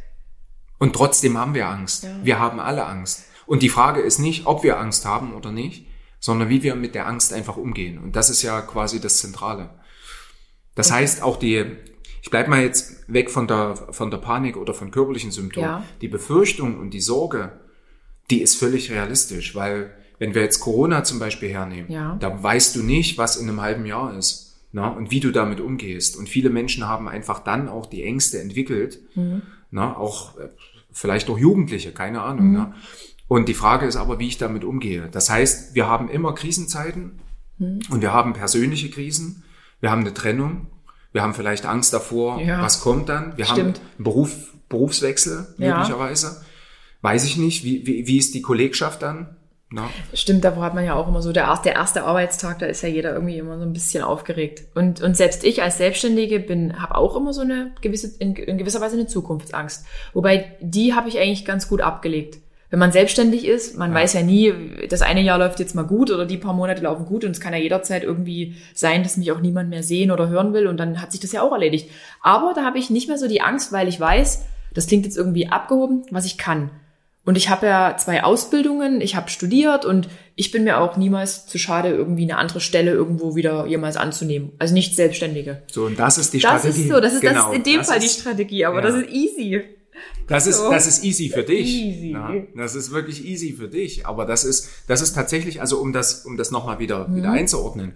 [0.77, 2.03] Und trotzdem haben wir Angst.
[2.03, 2.09] Ja.
[2.23, 3.25] Wir haben alle Angst.
[3.45, 5.87] Und die Frage ist nicht, ob wir Angst haben oder nicht,
[6.23, 7.97] sondern wie wir mit der Angst einfach umgehen.
[7.97, 9.71] Und das ist ja quasi das Zentrale.
[10.73, 11.65] Das heißt, auch die,
[12.21, 15.67] ich bleib mal jetzt weg von der, von der Panik oder von körperlichen Symptomen.
[15.67, 15.83] Ja.
[15.99, 17.51] Die Befürchtung und die Sorge,
[18.31, 22.15] die ist völlig realistisch, weil wenn wir jetzt Corona zum Beispiel hernehmen, Ja.
[22.21, 25.59] da weißt du nicht, was in einem halben Jahr ist na, und wie du damit
[25.59, 26.15] umgehst.
[26.15, 28.97] Und viele Menschen haben einfach dann auch die Ängste entwickelt,
[29.71, 30.47] na, auch äh,
[30.89, 32.53] vielleicht auch Jugendliche, keine Ahnung.
[32.53, 32.73] Ne?
[33.33, 35.09] Und die Frage ist aber, wie ich damit umgehe.
[35.11, 37.19] Das heißt, wir haben immer Krisenzeiten
[37.57, 39.43] und wir haben persönliche Krisen,
[39.81, 40.67] wir haben eine Trennung,
[41.13, 42.61] wir haben vielleicht Angst davor, Ja.
[42.61, 43.35] was kommt dann.
[43.35, 43.59] Wir Stimmt.
[43.59, 45.77] haben einen Beruf, Berufswechsel Ja.
[45.77, 46.43] möglicherweise.
[47.01, 49.35] Weiß ich nicht, wie, wie, wie ist die Kollegschaft dann?
[49.71, 49.89] Na?
[50.13, 52.83] Stimmt, davor hat man ja auch immer so, der, erste- der erste Arbeitstag, da ist
[52.83, 54.65] ja jeder irgendwie immer so ein bisschen aufgeregt.
[54.75, 58.59] Und, und selbst ich als Selbstständige bin, habe auch immer so eine gewisse, in, in
[58.59, 59.85] gewisser Weise eine Zukunftsangst.
[60.13, 62.37] Wobei, die habe ich eigentlich ganz gut abgelegt.
[62.73, 63.97] Wenn man selbstständig ist, man ja.
[63.97, 64.51] weiß ja nie,
[64.89, 67.39] das eine Jahr läuft jetzt mal gut oder die paar Monate laufen gut und es
[67.39, 70.77] kann ja jederzeit irgendwie sein, dass mich auch niemand mehr sehen oder hören will und
[70.77, 71.91] dann hat sich das ja auch erledigt.
[72.23, 75.17] Aber da habe ich nicht mehr so die Angst, weil ich weiß, das klingt jetzt
[75.17, 76.71] irgendwie abgehoben, was ich kann.
[77.23, 81.45] Und ich habe ja zwei Ausbildungen, ich habe studiert und ich bin mir auch niemals
[81.45, 84.51] zu schade, irgendwie eine andere Stelle irgendwo wieder jemals anzunehmen.
[84.57, 85.61] Also nicht Selbstständige.
[85.67, 86.69] So, und das ist die das Strategie.
[86.69, 88.77] Das ist so, das ist, genau, das ist in dem Fall ist, die Strategie, aber
[88.77, 88.81] ja.
[88.81, 89.61] das ist easy.
[90.27, 91.67] Das ist, das ist easy für dich.
[91.67, 92.11] Easy.
[92.11, 94.05] Ja, das ist wirklich easy für dich.
[94.05, 97.17] Aber das ist, das ist tatsächlich, also um das, um das nochmal wieder, mhm.
[97.17, 97.93] wieder einzuordnen,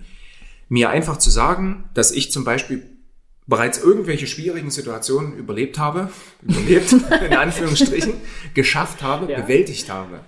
[0.69, 2.83] mir einfach zu sagen, dass ich zum Beispiel
[3.47, 6.09] bereits irgendwelche schwierigen Situationen überlebt habe,
[6.41, 8.15] überlebt, in Anführungsstrichen,
[8.53, 9.41] geschafft habe, ja.
[9.41, 10.19] bewältigt habe.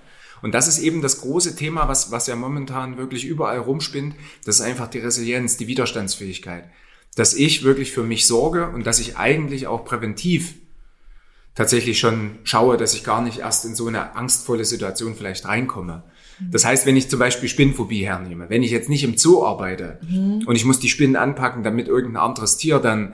[0.41, 4.15] Und das ist eben das große Thema, was, was ja momentan wirklich überall rumspinnt.
[4.45, 6.69] Das ist einfach die Resilienz, die Widerstandsfähigkeit.
[7.15, 10.53] Dass ich wirklich für mich sorge und dass ich eigentlich auch präventiv
[11.59, 16.03] tatsächlich schon schaue, dass ich gar nicht erst in so eine angstvolle Situation vielleicht reinkomme.
[16.39, 19.99] Das heißt, wenn ich zum Beispiel Spinnenphobie hernehme, wenn ich jetzt nicht im Zoo arbeite
[20.09, 20.43] mhm.
[20.45, 23.13] und ich muss die Spinnen anpacken, damit irgendein anderes Tier dann.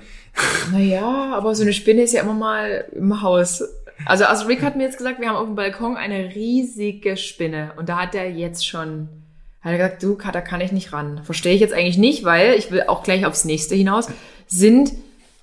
[0.71, 3.63] Naja, aber so eine Spinne ist ja immer mal im Haus.
[4.05, 7.71] Also, also Rick hat mir jetzt gesagt, wir haben auf dem Balkon eine riesige Spinne
[7.77, 9.09] und da hat er jetzt schon,
[9.61, 11.21] hat er gesagt, du, da kann ich nicht ran.
[11.23, 14.07] Verstehe ich jetzt eigentlich nicht, weil ich will auch gleich aufs nächste hinaus.
[14.45, 14.91] Sind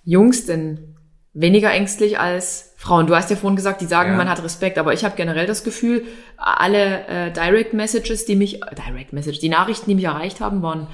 [0.05, 0.95] Jungs denn
[1.35, 3.07] weniger ängstlich als Frauen.
[3.07, 4.17] Du hast ja vorhin gesagt, die sagen, ja.
[4.17, 6.05] man hat Respekt, aber ich habe generell das Gefühl,
[6.37, 10.63] alle äh, Direct Messages, die mich, äh, Direct Message, die Nachrichten, die mich erreicht haben,
[10.63, 10.89] waren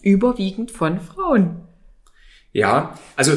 [0.00, 1.68] überwiegend von Frauen.
[2.52, 3.36] Ja, also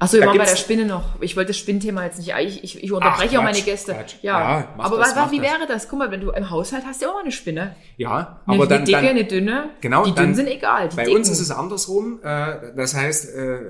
[0.00, 1.20] Achso, wir waren bei der Spinne noch.
[1.22, 2.32] Ich wollte das Spinnthema jetzt nicht.
[2.38, 3.94] Ich, ich, ich unterbreche Ach, auch meine Gäste.
[3.94, 4.14] Quatsch.
[4.22, 5.46] Ja, ja aber das, was, wie das.
[5.46, 5.88] wäre das?
[5.88, 7.74] Guck mal, wenn du im Haushalt hast, ja auch mal eine Spinne.
[7.96, 8.76] Ja, aber eine, dann.
[8.76, 9.70] Eine dicke, dann, eine dünne.
[9.80, 10.04] Genau.
[10.04, 10.90] Die dünnen sind egal.
[10.94, 11.16] bei dicken.
[11.16, 12.20] uns ist es andersrum.
[12.22, 13.60] Äh, das heißt, äh,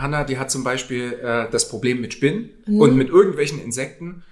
[0.00, 2.80] Hanna, die hat zum Beispiel äh, das Problem mit Spinnen mhm.
[2.80, 4.22] und mit irgendwelchen Insekten.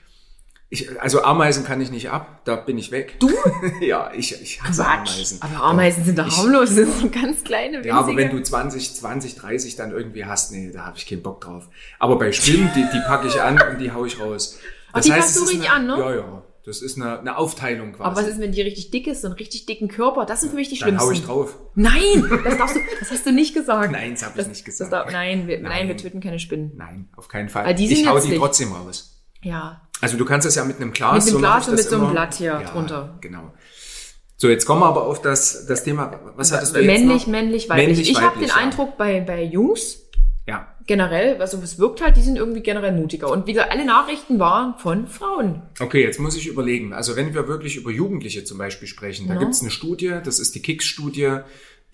[0.69, 3.17] Ich, also Ameisen kann ich nicht ab, da bin ich weg.
[3.21, 3.31] Du?
[3.83, 5.11] ja, ich, ich hasse Quatsch.
[5.11, 5.43] Ameisen.
[5.43, 7.89] Aber Ameisen sind doch harmlos, das sind ganz kleine winzige.
[7.89, 11.23] Ja, aber wenn du 20, 20, 30 dann irgendwie hast, nee, da habe ich keinen
[11.23, 11.69] Bock drauf.
[11.99, 14.59] Aber bei Spinnen, die, die packe ich an und die hau ich raus.
[14.95, 15.99] Das Ach, die heißt, du richtig an, ne?
[15.99, 16.43] Ja, ja.
[16.65, 18.05] Das ist eine, eine Aufteilung quasi.
[18.05, 20.27] Aber was ist, wenn die richtig dick ist, so einen richtig dicken Körper?
[20.27, 20.99] Das sind für mich die schlimmsten.
[20.99, 21.59] Dann hau ich drauf.
[21.75, 23.91] Nein, das darfst du, das hast du nicht gesagt.
[23.93, 24.93] Nein, das habe ich nicht gesagt.
[24.93, 25.71] Darf, nein, wir, nein.
[25.71, 26.73] nein, wir töten keine Spinnen.
[26.77, 27.75] Nein, auf keinen Fall.
[27.75, 29.25] Die sind ich hau die trotzdem raus.
[29.43, 29.89] Ja.
[30.01, 31.13] Also du kannst das ja mit einem Glas.
[31.15, 32.13] Mit einem so Glas und mit so einem immer.
[32.13, 33.19] Blatt hier ja, drunter.
[33.21, 33.53] Genau.
[34.37, 37.33] So, jetzt kommen wir aber auf das, das Thema, was hattest du jetzt Männlich, noch?
[37.33, 37.89] männlich, weiblich.
[37.89, 38.51] Männlich, ich habe den.
[38.51, 40.02] Eindruck bei, bei Jungs,
[40.47, 40.67] ja.
[40.87, 43.31] generell, also es wirkt halt, die sind irgendwie generell mutiger.
[43.31, 45.63] Und wieder alle Nachrichten waren von Frauen.
[45.81, 46.93] Okay, jetzt muss ich überlegen.
[46.93, 49.41] Also wenn wir wirklich über Jugendliche zum Beispiel sprechen, da Ja.
[49.41, 51.39] gibt's eine Studie, das ist die Kicks-Studie,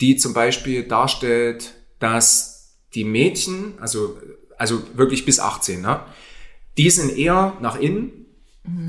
[0.00, 4.16] die zum Beispiel darstellt, dass die Mädchen, also,
[4.56, 6.00] also wirklich bis 18, ne,
[6.78, 8.12] die sind eher nach innen.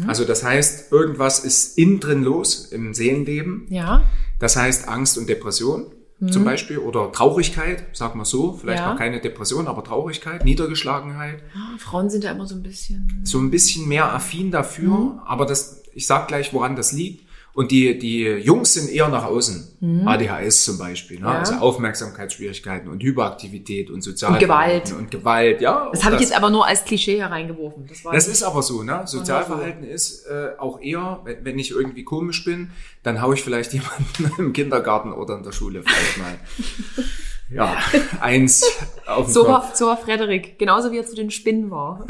[0.08, 3.66] Also das heißt, irgendwas ist innen drin los im Seelenleben.
[3.70, 4.04] Ja.
[4.38, 5.86] Das heißt Angst und Depression
[6.28, 8.86] zum Beispiel oder Traurigkeit, sag mal so, vielleicht Mhm.
[8.86, 8.92] Ja.
[8.92, 11.42] noch keine Depression, aber Traurigkeit, Niedergeschlagenheit.
[11.56, 13.22] Ah, Frauen sind da immer so ein bisschen.
[13.24, 15.20] So ein bisschen mehr affin dafür, Mhm.
[15.26, 17.29] aber das, ich sag gleich, woran das liegt.
[17.54, 20.06] Und die, die Jungs sind eher nach außen.
[20.06, 21.26] ADHS zum Beispiel, ne?
[21.28, 21.32] Mhm.
[21.32, 21.40] Ja.
[21.40, 24.92] also Aufmerksamkeitsschwierigkeiten und Hyperaktivität und sozial Und Gewalt.
[24.92, 25.90] und Gewalt, ja.
[25.92, 27.86] Das habe ich jetzt aber nur als Klischee hereingeworfen.
[27.88, 29.04] Das, war das ist aber so, ne?
[29.06, 32.72] Sozialverhalten ist äh, auch eher, wenn, wenn ich irgendwie komisch bin,
[33.04, 36.40] dann hau ich vielleicht jemanden im Kindergarten oder in der Schule vielleicht mal.
[37.52, 37.78] Ja,
[38.22, 38.64] eins
[39.08, 39.50] auf den so, Kopf.
[39.50, 42.06] war, so war Frederik, genauso wie er zu den Spinnen war.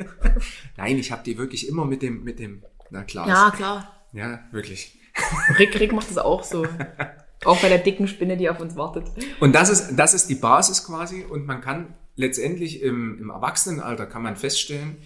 [0.78, 3.28] Nein, ich habe die wirklich immer mit dem, mit dem, na klar.
[3.28, 4.03] ja, klar.
[4.14, 4.98] Ja, wirklich.
[5.58, 6.66] Rick, Rick macht das auch so.
[7.44, 9.04] Auch bei der dicken Spinne, die auf uns wartet.
[9.38, 11.24] Und das ist, das ist die Basis quasi.
[11.24, 14.96] Und man kann letztendlich im, im Erwachsenenalter kann man feststellen,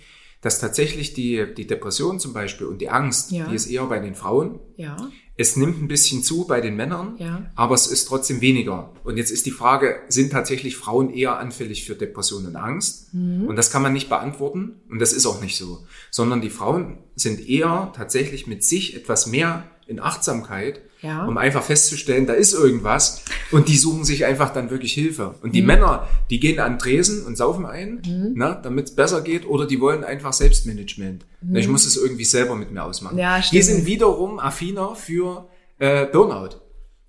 [0.40, 3.48] dass tatsächlich die, die Depression zum Beispiel und die Angst, Ja.
[3.48, 4.60] die ist eher bei den Frauen.
[4.76, 4.96] Ja.
[5.40, 7.46] Es nimmt ein bisschen zu bei den Männern, Ja.
[7.54, 8.92] aber es ist trotzdem weniger.
[9.04, 13.14] Und jetzt ist die Frage, sind tatsächlich Frauen eher anfällig für Depression und Angst?
[13.14, 13.46] Mhm.
[13.46, 14.72] Und das kann man nicht beantworten.
[14.90, 15.86] Und das ist auch nicht so.
[16.10, 21.24] Sondern die Frauen sind eher tatsächlich mit sich etwas mehr in Achtsamkeit, Ja.
[21.26, 23.22] um einfach festzustellen, da ist irgendwas.
[23.52, 25.34] Und die suchen sich einfach dann wirklich Hilfe.
[25.42, 25.52] Und Mhm.
[25.52, 28.02] die Männer, die gehen an Tresen und saufen ein,
[28.34, 31.24] ne, damit es besser geht, oder die wollen einfach Selbstmanagement.
[31.54, 33.14] Ich muss es irgendwie selber mit mir ausmachen.
[33.14, 33.20] Mhm.
[33.20, 33.64] Ja, die stimmt.
[33.64, 36.56] sind wiederum affiner für äh, Burnout.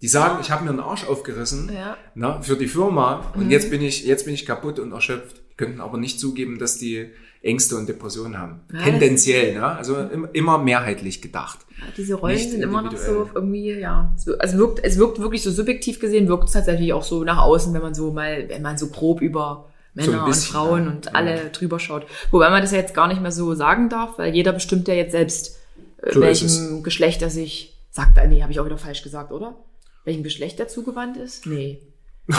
[0.02, 1.98] Die sagen, ich habe mir einen Arsch aufgerissen Ja.
[2.16, 5.42] ne, für die Firma und jetzt bin ich jetzt bin ich kaputt und erschöpft.
[5.60, 7.10] Könnten aber nicht zugeben, dass die
[7.42, 8.62] Ängste und Depressionen haben.
[8.72, 9.66] Ja, Tendenziell, ne?
[9.66, 11.60] also im, immer mehrheitlich gedacht.
[11.78, 14.16] Ja, diese Rollen Nicht sind immer noch so irgendwie, ja.
[14.40, 17.74] Also wirkt, es wirkt wirklich so subjektiv gesehen, wirkt es tatsächlich auch so nach außen,
[17.74, 20.86] wenn man so mal, wenn man so grob über So Männer ein bisschen, und Frauen
[20.86, 20.92] ja.
[20.92, 22.06] und alle drüber schaut.
[22.32, 24.94] Wobei man das ja jetzt gar nicht mehr so sagen darf, weil jeder bestimmt ja
[24.94, 25.60] jetzt selbst,
[26.02, 29.34] äh, So welchem Geschlecht er sich, sagt er, nee, habe ich auch wieder falsch gesagt,
[29.34, 29.58] oder?
[30.06, 31.46] Welchem Geschlecht er zugewandt ist?
[31.46, 31.82] Nee.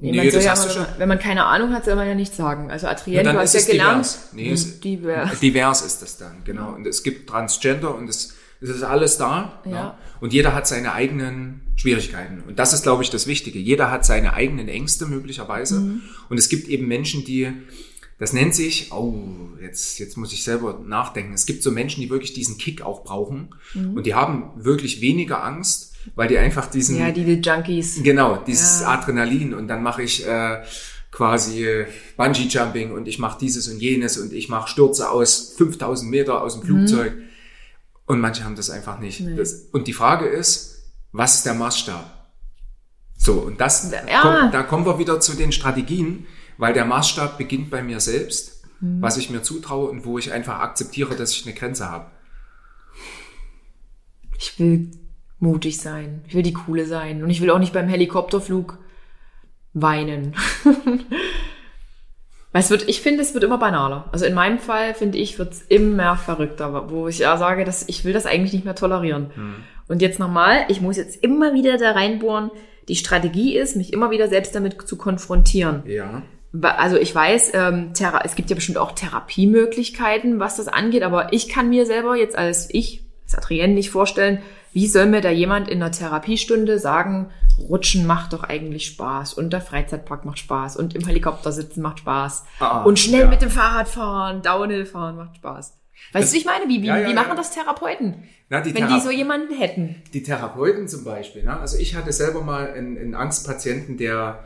[0.00, 2.14] Nee, man soll ja immer, wenn, man, wenn man keine Ahnung hat, soll man ja
[2.14, 2.70] nichts sagen.
[2.70, 4.04] Also Adrienne, du hast ist ja gelernt.
[4.04, 4.28] divers.
[4.32, 5.40] Nee, es- divers.
[5.40, 6.74] Divers ist das dann, genau.
[6.74, 9.60] Und es gibt Transgender und es, es ist alles da.
[9.64, 9.70] Ja.
[9.70, 9.98] Ja.
[10.20, 12.42] Und jeder hat seine eigenen Schwierigkeiten.
[12.46, 13.58] Und das ist, glaube ich, das Wichtige.
[13.58, 15.80] Jeder hat seine eigenen Ängste möglicherweise.
[15.80, 16.00] Mhm.
[16.30, 17.52] Und es gibt eben Menschen, die,
[18.18, 19.14] das nennt sich, oh,
[19.60, 21.34] jetzt, jetzt muss ich selber nachdenken.
[21.34, 23.50] Es gibt so Menschen, die wirklich diesen Kick auch brauchen.
[23.74, 23.94] Mhm.
[23.94, 28.00] Und die haben wirklich weniger Angst, weil die einfach diesen, Ja, die Junkies.
[28.02, 28.88] Genau, dieses Ja.
[28.94, 30.62] Adrenalin und dann mache ich äh,
[31.10, 35.54] quasi äh, Bungee Jumping und ich mache dieses und jenes und ich mache Stürze aus
[35.56, 37.14] 5000 Meter aus dem Flugzeug
[38.06, 39.20] und manche haben das einfach nicht.
[39.20, 39.36] Nee.
[39.36, 42.12] Das, und die Frage ist, was ist der Maßstab?
[43.16, 44.20] So, und das, Ja.
[44.20, 46.26] kommt, da kommen wir wieder zu den Strategien,
[46.58, 49.00] weil der Maßstab beginnt bei mir selbst, Mhm.
[49.00, 52.10] was ich mir zutraue und wo ich einfach akzeptiere, dass ich eine Grenze habe.
[54.38, 54.90] Ich will
[55.38, 56.22] mutig sein.
[56.26, 57.22] Ich will die Coole sein.
[57.22, 58.78] Und ich will auch nicht beim Helikopterflug
[59.72, 60.34] weinen.
[62.52, 64.08] Weil es wird, ich finde, es wird immer banaler.
[64.12, 67.86] Also in meinem Fall, finde ich, wird es immer verrückter, wo ich ja sage, dass
[67.86, 69.30] ich will das eigentlich nicht mehr tolerieren.
[69.88, 72.50] Und jetzt nochmal, ich muss jetzt immer wieder da reinbohren.
[72.88, 75.82] Die Strategie ist, mich immer wieder selbst damit zu konfrontieren.
[75.86, 76.22] Ja.
[76.62, 81.32] Also ich weiß, ähm, Thera es gibt ja bestimmt auch Therapiemöglichkeiten, was das angeht, aber
[81.32, 84.40] ich kann mir selber jetzt als ich, als Adrienne nicht vorstellen,
[84.72, 89.52] wie soll mir da jemand in einer Therapiestunde sagen, Rutschen macht doch eigentlich Spaß und
[89.52, 93.26] der Freizeitpark macht Spaß und im Helikopter sitzen macht Spaß Ah, und schnell ja.
[93.28, 95.78] mit dem Fahrrad fahren, Downhill fahren macht Spaß.
[96.12, 98.24] Weißt Das- du, ich meine, wie, wie, Ja, ja, wie machen das Therapeuten?
[98.50, 100.02] Na, die wenn Thera- die so jemanden hätten.
[100.12, 101.42] Die Therapeuten zum Beispiel.
[101.42, 101.58] Ne?
[101.58, 104.44] Also ich hatte selber mal einen, einen Angstpatienten, der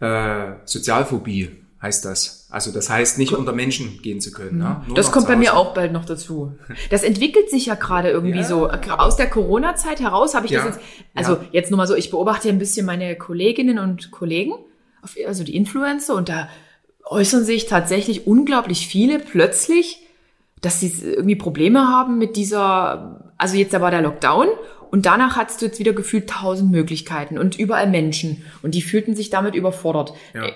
[0.00, 2.46] äh, Sozialphobie heißt das.
[2.48, 4.58] Also das heißt, nicht unter Menschen gehen zu können.
[4.58, 4.64] Ne?
[4.64, 4.94] Nur Mhm.
[4.94, 6.52] Das noch kommt bei mir auch bald noch dazu.
[6.90, 8.70] Das entwickelt sich ja gerade irgendwie Ja, so.
[8.70, 11.44] Aus der Corona-Zeit heraus habe ich Ja, das jetzt, also ja.
[11.50, 14.54] jetzt nur mal so, ich beobachte ja ein bisschen meine Kolleginnen und Kollegen,
[15.26, 16.48] also die Influencer, und da
[17.04, 20.06] äußern sich tatsächlich unglaublich viele plötzlich,
[20.60, 24.46] dass sie irgendwie Probleme haben mit dieser, also jetzt da war der Lockdown
[24.92, 29.16] und danach hattest du jetzt wieder gefühlt tausend Möglichkeiten und überall Menschen und die fühlten
[29.16, 30.12] sich damit überfordert.
[30.34, 30.46] Ja.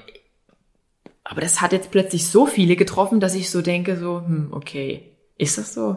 [1.28, 5.10] Aber das hat jetzt plötzlich so viele getroffen, dass ich so denke, so, hm, okay,
[5.38, 5.96] ist das so?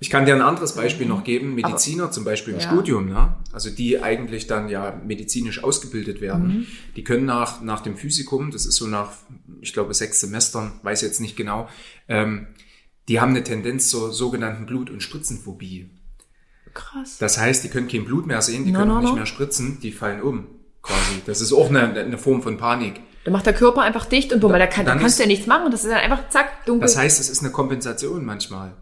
[0.00, 1.54] Ich kann dir ein anderes Beispiel noch geben.
[1.54, 2.66] Mediziner zum Beispiel im Ja.
[2.68, 3.36] Studium, ne?
[3.52, 6.66] also die eigentlich dann ja medizinisch ausgebildet werden, Mhm.
[6.94, 9.12] die können nach, nach dem Physikum, das ist so nach,
[9.62, 11.68] ich glaube, sechs Semestern, weiß jetzt nicht genau,
[12.08, 12.48] ähm,
[13.08, 15.88] die haben eine Tendenz zur sogenannten Blut- und Spritzenphobie.
[16.74, 17.16] Krass.
[17.18, 19.16] Das heißt, die können kein Blut mehr sehen, die No, können no, auch nicht no.
[19.16, 20.46] mehr spritzen, die fallen um.
[20.82, 21.22] Quasi.
[21.24, 23.00] Das ist auch eine, eine Form von Panik.
[23.24, 25.26] Da macht der Körper einfach dicht und weil da, kann, da Dann kannst du ja
[25.26, 25.70] nichts machen.
[25.70, 26.82] Das ist dann einfach zack, dunkel.
[26.82, 28.74] Das heißt, es ist eine Kompensation manchmal.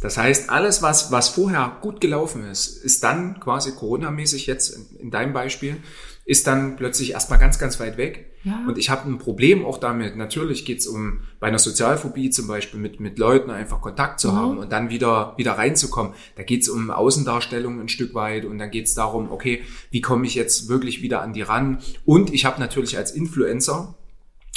[0.00, 4.96] Das heißt, alles, was, was vorher gut gelaufen ist, ist dann quasi Corona-mäßig jetzt in,
[4.98, 5.76] in deinem Beispiel,
[6.24, 8.32] ist dann plötzlich erstmal ganz, ganz weit weg.
[8.46, 8.64] Ja.
[8.64, 10.16] Und ich habe ein Problem auch damit.
[10.16, 14.36] Natürlich geht's um bei einer Sozialphobie zum Beispiel mit, mit Leuten einfach Kontakt zu Mhm.
[14.36, 16.12] haben und dann wieder, wieder reinzukommen.
[16.36, 20.36] Da geht's um Außendarstellung ein Stück weit und dann geht's darum, okay, wie komme ich
[20.36, 21.78] jetzt wirklich wieder an die ran?
[22.04, 23.96] Und ich habe natürlich als Influencer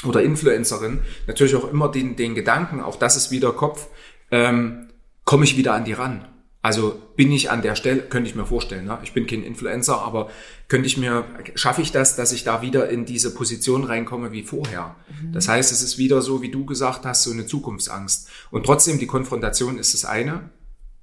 [0.06, 3.88] oder Influencerin natürlich auch immer den, den Gedanken, auch das ist wieder Kopf,
[4.30, 4.90] ähm,
[5.26, 6.26] komme ich wieder an die ran.
[6.62, 8.98] Also bin ich an der Stelle, könnte ich mir vorstellen, ne?
[9.02, 10.30] ich bin kein Influencer, aber
[10.68, 11.24] könnte ich mir,
[11.56, 14.98] schaffe ich das, dass ich da wieder in diese Position reinkomme wie vorher?
[15.32, 18.30] Das heißt, es ist wieder so, wie du gesagt hast, so eine Zukunftsangst.
[18.52, 20.50] Und trotzdem, die Konfrontation ist das eine.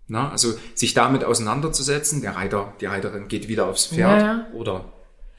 [0.09, 4.47] Na, also sich damit auseinanderzusetzen, der Reiter, die Reiterin geht wieder aufs Pferd ja.
[4.55, 4.93] oder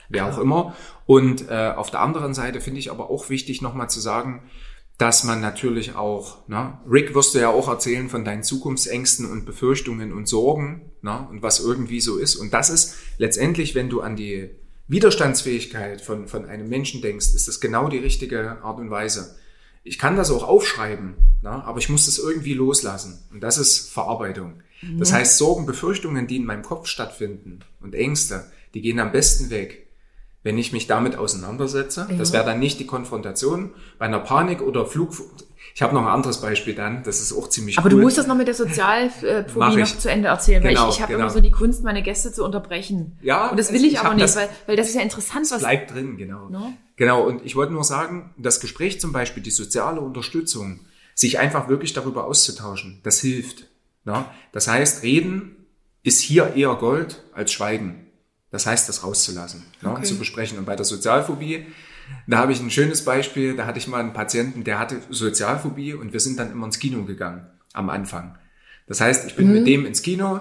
[0.10, 0.76] wer auch immer.
[1.06, 4.44] Und äh, auf der anderen Seite finde ich aber auch wichtig, nochmal zu sagen,
[4.98, 9.46] dass man natürlich auch, ne, Rick wirst du ja auch erzählen von deinen Zukunftsängsten und
[9.46, 12.36] Befürchtungen und Sorgen, ne, und was irgendwie so ist.
[12.36, 14.50] Und das ist letztendlich, wenn du an die
[14.88, 19.36] Widerstandsfähigkeit von, von einem Menschen denkst, ist das genau die richtige Art und Weise.
[19.84, 23.24] Ich kann das auch aufschreiben, ne, aber ich muss das irgendwie loslassen.
[23.32, 24.62] Und das ist Verarbeitung.
[25.00, 29.50] Das heißt, Sorgen, Befürchtungen, die in meinem Kopf stattfinden und Ängste, die gehen am besten
[29.50, 29.87] weg,
[30.48, 32.08] wenn ich mich damit auseinandersetze.
[32.18, 35.12] Das wäre dann nicht die Konfrontation bei einer Panik oder Flug.
[35.76, 37.98] Ich habe noch ein anderes Beispiel dann, das ist auch ziemlich Aber cool.
[37.98, 39.92] du musst das noch mit der Sozialphobie ich.
[39.94, 41.26] noch zu Ende erzählen, weil Genau, ich, ich habe genau.
[41.26, 43.18] immer so die Kunst, meine Gäste zu unterbrechen.
[43.22, 45.02] Ja, Und das will es- ich, ich aber nicht, das- weil, weil das ist ja
[45.02, 45.60] interessant, was.
[45.60, 46.48] bleibt drin, genau.
[46.50, 46.72] No?
[46.96, 50.80] Genau, und ich wollte nur sagen, das Gespräch zum Beispiel, die soziale Unterstützung,
[51.14, 53.68] sich einfach wirklich darüber auszutauschen, das hilft.
[54.06, 54.24] Ne?
[54.54, 55.58] Das heißt, reden
[56.04, 58.07] ist hier eher Gold als Schweigen.
[58.52, 59.92] Das heißt, das rauszulassen, ne?
[59.92, 60.04] Okay.
[60.04, 60.58] zu besprechen.
[60.58, 61.66] Und bei der Sozialphobie,
[62.28, 65.94] da habe ich ein schönes Beispiel, da hatte ich mal einen Patienten, der hatte Sozialphobie
[65.94, 68.38] und wir sind dann immer ins Kino gegangen am Anfang.
[68.88, 70.40] Das heißt, ich bin mit dem ins Kino,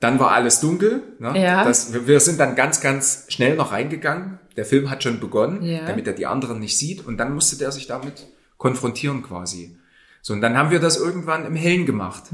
[0.00, 1.00] dann war alles dunkel.
[1.20, 1.40] Ne?
[1.40, 1.62] Ja.
[1.64, 4.40] Das, wir, wir sind dann ganz, ganz schnell noch reingegangen.
[4.56, 5.86] Der Film hat schon begonnen, Ja.
[5.86, 7.06] damit er die anderen nicht sieht.
[7.06, 8.26] Und dann musste der sich damit
[8.58, 9.78] konfrontieren quasi.
[10.24, 12.30] So, und dann haben wir das irgendwann im Hellen gemacht.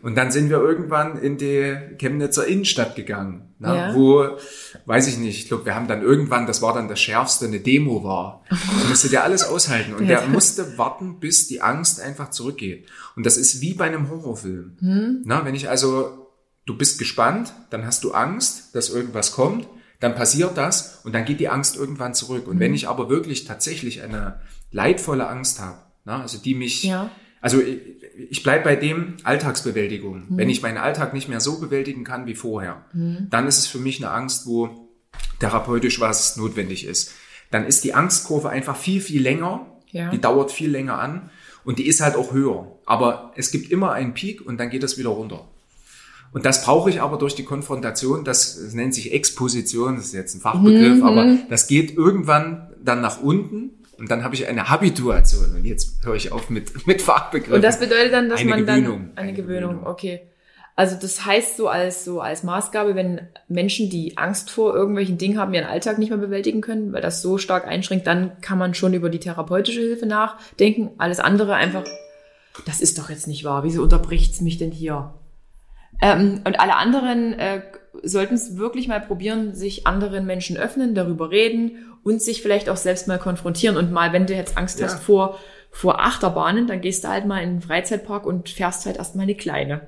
[0.00, 3.76] Und dann sind wir irgendwann in die Chemnitzer Innenstadt gegangen, ne?
[3.76, 3.94] Ja.
[3.96, 4.38] wo,
[4.84, 7.58] weiß ich nicht, ich glaube, wir haben dann irgendwann, das war dann das Schärfste, eine
[7.58, 8.44] Demo war.
[8.48, 9.94] Das musste der alles aushalten.
[9.94, 12.88] Und der musste warten, bis die Angst einfach zurückgeht.
[13.16, 14.76] Und das ist wie bei einem Horrorfilm.
[15.24, 16.28] Na, wenn ich also,
[16.64, 19.66] du bist gespannt, dann hast du Angst, dass irgendwas kommt,
[19.98, 22.46] dann passiert das und dann geht die Angst irgendwann zurück.
[22.46, 24.38] Und wenn ich aber wirklich tatsächlich eine
[24.70, 27.10] leidvolle Angst habe, na, also die mich, Ja.
[27.42, 27.78] also ich,
[28.30, 30.24] ich bleibe bei dem Alltagsbewältigung.
[30.30, 33.78] Wenn ich meinen Alltag nicht mehr so bewältigen kann wie vorher, dann ist es für
[33.78, 34.88] mich eine Angst, wo
[35.40, 37.12] therapeutisch was notwendig ist.
[37.50, 39.66] Dann ist die Angstkurve einfach viel, viel länger.
[39.90, 40.10] Ja.
[40.10, 41.30] Die dauert viel länger an
[41.64, 42.78] und die ist halt auch höher.
[42.86, 45.46] Aber es gibt immer einen Peak und dann geht es wieder runter.
[46.32, 50.12] Und das brauche ich aber durch die Konfrontation, das, das nennt sich Exposition, das ist
[50.14, 54.68] jetzt ein Fachbegriff, aber das geht irgendwann dann nach unten und dann habe ich eine
[54.68, 55.54] Habituation.
[55.56, 57.54] Und jetzt höre ich auf mit, mit Fachbegriffen.
[57.54, 58.98] Und das bedeutet dann, dass Eine man Gewöhnung.
[58.98, 59.86] dann eine, Eine Gewöhnung, Gewöhnung.
[59.86, 60.20] okay.
[60.78, 65.38] Also das heißt so als so als Maßgabe, wenn Menschen, die Angst vor irgendwelchen Dingen
[65.38, 68.74] haben, ihren Alltag nicht mehr bewältigen können, weil das so stark einschränkt, dann kann man
[68.74, 70.90] schon über die therapeutische Hilfe nachdenken.
[70.98, 71.84] Alles andere einfach,
[72.66, 73.64] das ist doch jetzt nicht wahr.
[73.64, 75.14] Wieso unterbricht's mich denn hier?
[76.02, 77.62] Ähm, und alle anderen äh,
[78.02, 82.76] sollten es wirklich mal probieren, sich anderen Menschen öffnen, darüber reden und sich vielleicht auch
[82.76, 84.86] selbst mal konfrontieren und mal, wenn du jetzt Angst Ja.
[84.86, 85.38] hast vor
[85.72, 89.34] vor Achterbahnen, dann gehst du halt mal in den Freizeitpark und fährst halt erstmal eine
[89.34, 89.82] kleine.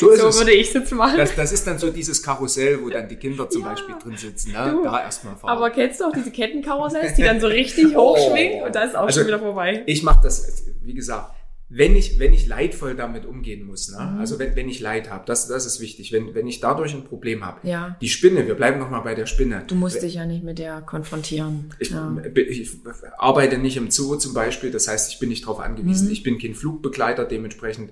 [0.00, 1.16] so ist So würde ich es jetzt machen.
[1.18, 4.16] Das, das ist dann so dieses Karussell, wo dann die Kinder zum Ja, Beispiel drin
[4.16, 4.50] sitzen.
[4.52, 4.72] Ne?
[4.72, 4.82] du.
[4.82, 5.50] Da erstmal fahren.
[5.50, 9.02] Aber kennst du auch diese Kettenkarussells, die dann so richtig hochschwingen und da ist auch
[9.02, 9.84] Also, schon wieder vorbei.
[9.86, 11.30] Ich mache das, wie gesagt,
[11.76, 14.00] wenn ich, wenn ich leidvoll damit umgehen muss, ne?
[14.00, 14.20] Mhm.
[14.20, 16.12] also wenn, wenn ich Leid habe, das, das ist wichtig.
[16.12, 17.66] Wenn, wenn ich dadurch ein Problem habe.
[17.68, 17.96] Ja.
[18.00, 19.64] Die Spinne, wir bleiben nochmal bei der Spinne.
[19.66, 21.70] Du musst dich ja nicht mit der konfrontieren.
[21.80, 22.16] Ich, ja.
[22.36, 22.70] ich
[23.18, 25.64] arbeite nicht im Zoo zum Beispiel, das heißt, ich bin nicht darauf Mhm.
[25.64, 26.10] angewiesen.
[26.10, 27.90] Ich bin kein Flugbegleiter, dementsprechend,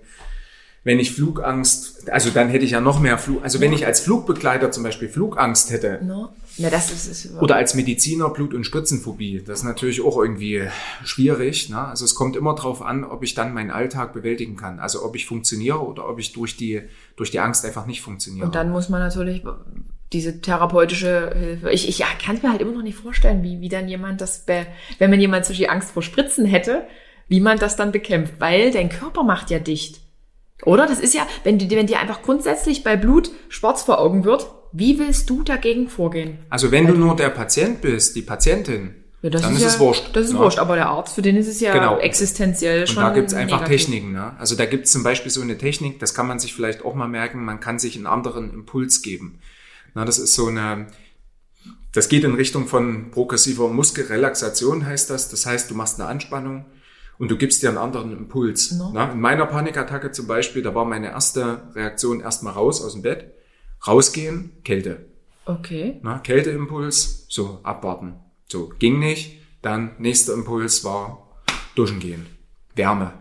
[0.85, 4.01] wenn ich Flugangst, also dann hätte ich ja noch mehr Flug, also wenn ich als
[4.01, 6.31] Flugbegleiter zum Beispiel Flugangst hätte, No?
[6.59, 10.63] Na, das ist, ist oder als Mediziner Blut- und Spritzenphobie, das ist natürlich auch irgendwie
[11.05, 11.69] schwierig.
[11.71, 11.79] Ne?
[11.79, 14.79] Also es kommt immer darauf an, ob ich dann meinen Alltag bewältigen kann.
[14.79, 16.83] Also ob ich funktioniere oder ob ich durch die,
[17.17, 18.47] durch die Angst einfach nicht funktioniere.
[18.47, 19.43] Und dann muss man natürlich
[20.13, 21.71] diese therapeutische Hilfe.
[21.71, 24.21] Ich, ich ja, kann es mir halt immer noch nicht vorstellen, wie, wie dann jemand
[24.21, 26.87] das, wenn man jemand solche Angst vor Spritzen hätte,
[27.29, 28.35] wie man das dann bekämpft.
[28.39, 30.01] Weil dein Körper macht ja dicht.
[30.65, 30.87] Oder?
[30.87, 34.47] Das ist ja, wenn, die- wenn dir einfach grundsätzlich bei Blut schwarz vor Augen wird,
[34.73, 36.39] wie willst du dagegen vorgehen?
[36.51, 39.79] also wenn du nur der Patient bist, die Patientin, Ja, das dann ist, ja, es
[39.79, 40.11] wurscht.
[40.15, 40.39] Das ist ne?
[40.41, 41.99] wurscht, aber der Arzt, für den ist es ja Genau.
[41.99, 43.03] existenziell Und schon.
[43.03, 43.81] da gibt's einfach negativ.
[43.87, 44.13] Techniken.
[44.13, 44.33] Ne?
[44.39, 47.09] Also da gibt's zum Beispiel so eine Technik, das kann man sich vielleicht auch mal
[47.09, 49.39] merken, man kann sich einen anderen Impuls geben.
[49.95, 50.87] Na, das ist so eine,
[51.93, 55.29] das geht in Richtung von progressiver Muskelrelaxation, heißt das.
[55.29, 56.65] Das heißt, du machst eine Anspannung
[57.19, 58.73] und du gibst dir einen anderen Impuls.
[58.73, 58.91] No.
[58.95, 63.03] Na, in meiner Panikattacke zum Beispiel, da war meine erste Reaktion erstmal raus aus dem
[63.03, 63.35] Bett,
[63.87, 65.07] rausgehen, Kälte.
[65.45, 65.99] Okay.
[66.03, 68.15] Na, Kälteimpuls, so abwarten.
[68.49, 69.39] So, ging nicht.
[69.63, 71.29] Dann nächster Impuls war
[71.75, 72.27] duschen gehen.
[72.75, 73.13] Wärme.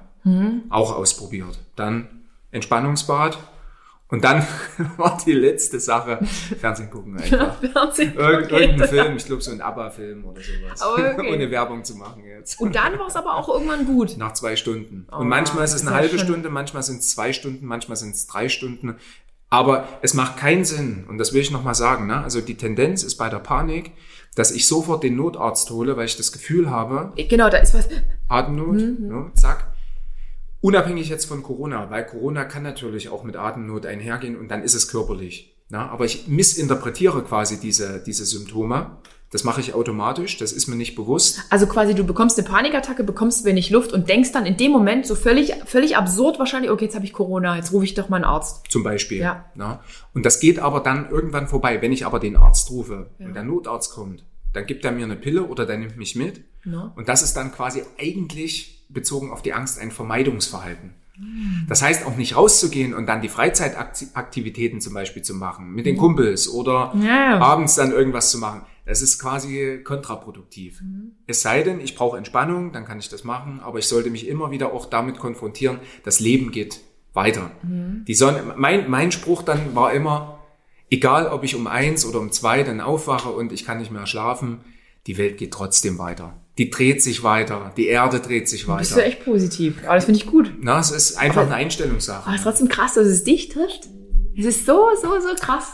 [0.70, 1.60] Auch ausprobiert.
[1.76, 2.08] Dann
[2.52, 3.38] Entspannungsbad.
[4.10, 4.46] Und dann
[4.98, 6.20] war die letzte Sache
[6.60, 7.56] Fernsehen gucken einfach.
[7.60, 8.14] Fernsehen.
[8.16, 8.62] Irgend, Okay.
[8.66, 10.82] Irgendein Film, ich glaube so ein ABBA-Film oder sowas.
[11.16, 11.34] Okay.
[11.34, 12.60] Ohne Werbung zu machen jetzt.
[12.60, 14.18] Und dann war es aber auch irgendwann gut.
[14.18, 15.08] Nach zwei Stunden.
[15.12, 17.96] Oh, Und manchmal ist es eine halbe schon- Stunde, manchmal sind es zwei Stunden, manchmal
[17.96, 18.98] sind es drei Stunden.
[19.52, 22.24] Aber es macht keinen Sinn, und das will ich nochmal sagen, ne?
[22.24, 23.92] also die Tendenz ist bei der Panik,
[24.34, 27.90] dass ich sofort den Notarzt hole, weil ich das Gefühl habe, Genau, da ist was.
[28.30, 29.08] Atemnot, Mhm.
[29.10, 29.68] ne, zack.
[30.62, 34.74] Unabhängig jetzt von Corona, weil Corona kann natürlich auch mit Atemnot einhergehen und dann ist
[34.74, 35.58] es körperlich.
[35.70, 35.80] Ne?
[35.80, 38.98] Aber ich missinterpretiere quasi diese, diese Symptome.
[39.32, 41.42] Das mache ich automatisch, das ist mir nicht bewusst.
[41.50, 45.08] Also quasi, du bekommst eine Panikattacke, bekommst wenig Luft und denkst dann in dem Moment
[45.08, 48.18] so völlig, völlig absurd wahrscheinlich, okay, jetzt habe ich Corona, jetzt rufe ich doch mal
[48.18, 48.66] einen Arzt.
[48.70, 49.20] Zum Beispiel.
[49.20, 49.46] Ja.
[49.56, 49.80] Ne?
[50.14, 51.82] Und das geht aber dann irgendwann vorbei.
[51.82, 55.16] Wenn ich aber den Arzt rufe und der Notarzt kommt, dann gibt er mir eine
[55.16, 56.44] Pille oder der nimmt mich mit.
[56.66, 56.92] Ne?
[56.96, 60.94] Und das ist dann quasi eigentlich bezogen auf die Angst ein Vermeidungsverhalten.
[61.68, 65.98] Das heißt auch nicht rauszugehen und dann die Freizeitaktivitäten zum Beispiel zu machen, mit den
[65.98, 67.40] Kumpels oder Ja.
[67.40, 68.62] abends dann irgendwas zu machen.
[68.86, 70.82] Das ist quasi kontraproduktiv.
[71.28, 74.28] Es sei denn, ich brauche Entspannung, dann kann ich das machen, aber ich sollte mich
[74.28, 76.82] immer wieder auch damit konfrontieren, das Leben geht
[77.14, 77.52] weiter.
[77.64, 80.40] Die Sonne, mein, mein Spruch dann war immer,
[80.90, 84.08] egal ob ich um eins oder um zwei dann aufwache und ich kann nicht mehr
[84.08, 84.62] schlafen,
[85.08, 86.38] die Welt geht trotzdem weiter.
[86.58, 88.80] Die dreht sich weiter, die Erde dreht sich weiter.
[88.80, 89.84] Bist du echt positiv.
[89.86, 90.54] Aber das finde ich gut.
[90.60, 92.24] Na, es ist einfach eine Einstellungssache.
[92.26, 93.88] Aber es ist trotzdem krass, dass es dich trifft.
[94.38, 95.74] Es ist so, so, so krass.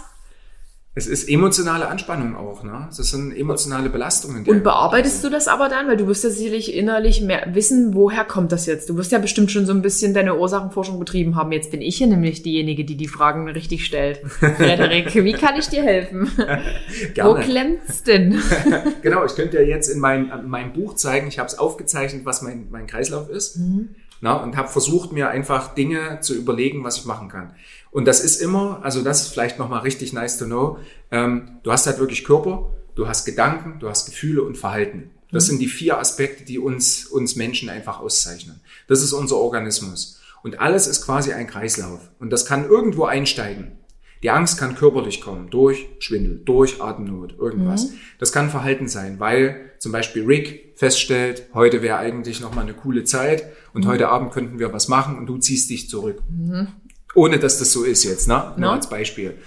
[0.97, 2.87] Es ist emotionale Anspannung auch, ne?
[2.87, 4.43] Das sind emotionale Belastungen.
[4.47, 5.87] Und bearbeitest du das aber dann?
[5.87, 8.89] Weil du wirst ja sicherlich innerlich mehr wissen, woher kommt das jetzt?
[8.89, 11.51] Du wirst ja bestimmt schon so ein bisschen deine Ursachenforschung betrieben haben.
[11.51, 14.21] Jetzt bin ich hier nämlich diejenige, die die Fragen richtig stellt.
[14.39, 16.31] Frederik, wie kann ich dir helfen?
[16.37, 17.39] Wo Gerne.
[17.41, 18.41] klemmt's denn?
[19.03, 22.25] Genau, ich könnte ja jetzt in mein, in meinem Buch zeigen, ich habe es aufgezeichnet,
[22.25, 23.59] was mein, mein Kreislauf ist.
[24.19, 27.53] Na, und habe versucht, mir einfach Dinge zu überlegen, was ich machen kann.
[27.91, 30.79] Und das ist immer, also das ist vielleicht nochmal richtig nice to know,
[31.11, 35.11] ähm, du hast halt wirklich Körper, du hast Gedanken, du hast Gefühle und Verhalten.
[35.31, 38.61] Das sind die vier Aspekte, die uns, uns Menschen einfach auszeichnen.
[38.87, 40.21] Das ist unser Organismus.
[40.41, 42.11] Und alles ist quasi ein Kreislauf.
[42.19, 43.73] Und das kann irgendwo einsteigen.
[44.23, 47.87] Die Angst kann körperlich kommen, durch Schwindel, durch Atemnot, irgendwas.
[48.19, 53.03] Das kann Verhalten sein, weil zum Beispiel Rick feststellt, heute wäre eigentlich nochmal eine coole
[53.03, 56.23] Zeit und heute Abend könnten wir was machen und du ziehst dich zurück.
[57.17, 58.53] Ohne dass das so ist jetzt, ne?
[58.57, 58.71] Nur No.
[58.73, 59.37] als Beispiel.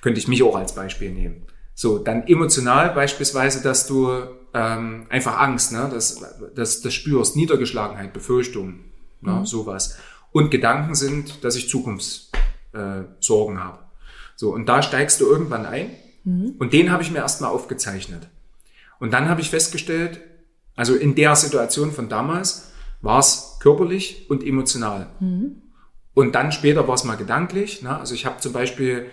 [0.00, 1.42] Könnte ich mich auch als Beispiel nehmen.
[1.74, 4.10] So, dann emotional beispielsweise, dass du
[4.54, 5.90] ähm, einfach Angst, ne?
[5.92, 6.20] das,
[6.54, 8.78] das, das spürst, Niedergeschlagenheit, Befürchtung,
[9.20, 9.44] ne?
[9.44, 9.98] sowas.
[10.30, 13.78] Und Gedanken sind, dass ich Zukunftssorgen äh, habe.
[14.36, 15.90] So, und da steigst du irgendwann ein.
[16.58, 18.28] Und den habe ich mir erstmal aufgezeichnet.
[19.00, 20.20] Und dann habe ich festgestellt,
[20.76, 22.70] also in der Situation von damals
[23.00, 25.08] war es körperlich und emotional.
[26.16, 27.82] Und dann später war es mal gedanklich.
[27.82, 27.94] Ne?
[27.94, 29.04] Also ich habe zum Beispiel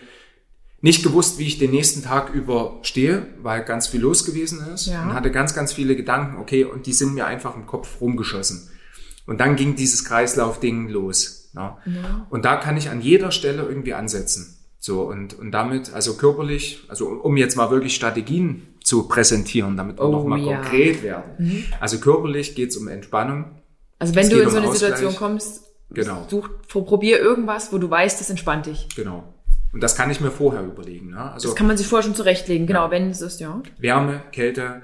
[0.80, 5.04] nicht gewusst, wie ich den nächsten Tag überstehe, weil ganz viel los gewesen ist Ja.
[5.04, 8.70] und hatte ganz, ganz viele Gedanken, okay, und die sind mir einfach im Kopf rumgeschossen.
[9.26, 11.50] Und dann ging dieses Kreislauf-Ding los.
[11.54, 11.76] Ne?
[12.30, 14.58] Und da kann ich an jeder Stelle irgendwie ansetzen.
[14.80, 19.98] So, und, und damit, also körperlich, also um- jetzt mal wirklich Strategien zu präsentieren, damit
[19.98, 20.56] wir Oh, noch mal ja.
[20.62, 21.66] konkret werden.
[21.82, 23.62] Also körperlich geht's um Entspannung.
[24.00, 24.96] Also wenn du in so um eine Ausgleich.
[24.96, 25.64] Situation kommst,
[25.94, 26.26] Genau.
[26.30, 28.88] such, probier irgendwas, wo du weißt, das entspannt dich.
[28.96, 29.24] Genau.
[29.72, 31.12] Und das kann ich mir vorher überlegen.
[31.12, 31.32] Ne?
[31.32, 33.62] Also Das kann man sich vorher schon zurechtlegen, genau, wenn es ist, ja.
[33.80, 34.82] Wärme, Kälte,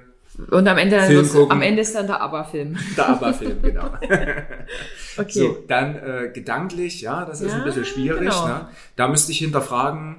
[0.50, 1.52] Und am Ende, dann Film gucken.
[1.52, 2.78] am Ende ist dann der ABBA-Film.
[2.98, 3.90] der ABBA-Film, genau.
[5.18, 5.40] Okay.
[5.40, 8.22] So, dann äh, gedanklich, ja, das ist Ja, ein bisschen schwierig.
[8.22, 8.48] genau.
[8.48, 8.68] Ne?
[8.96, 10.18] Da müsste ich hinterfragen,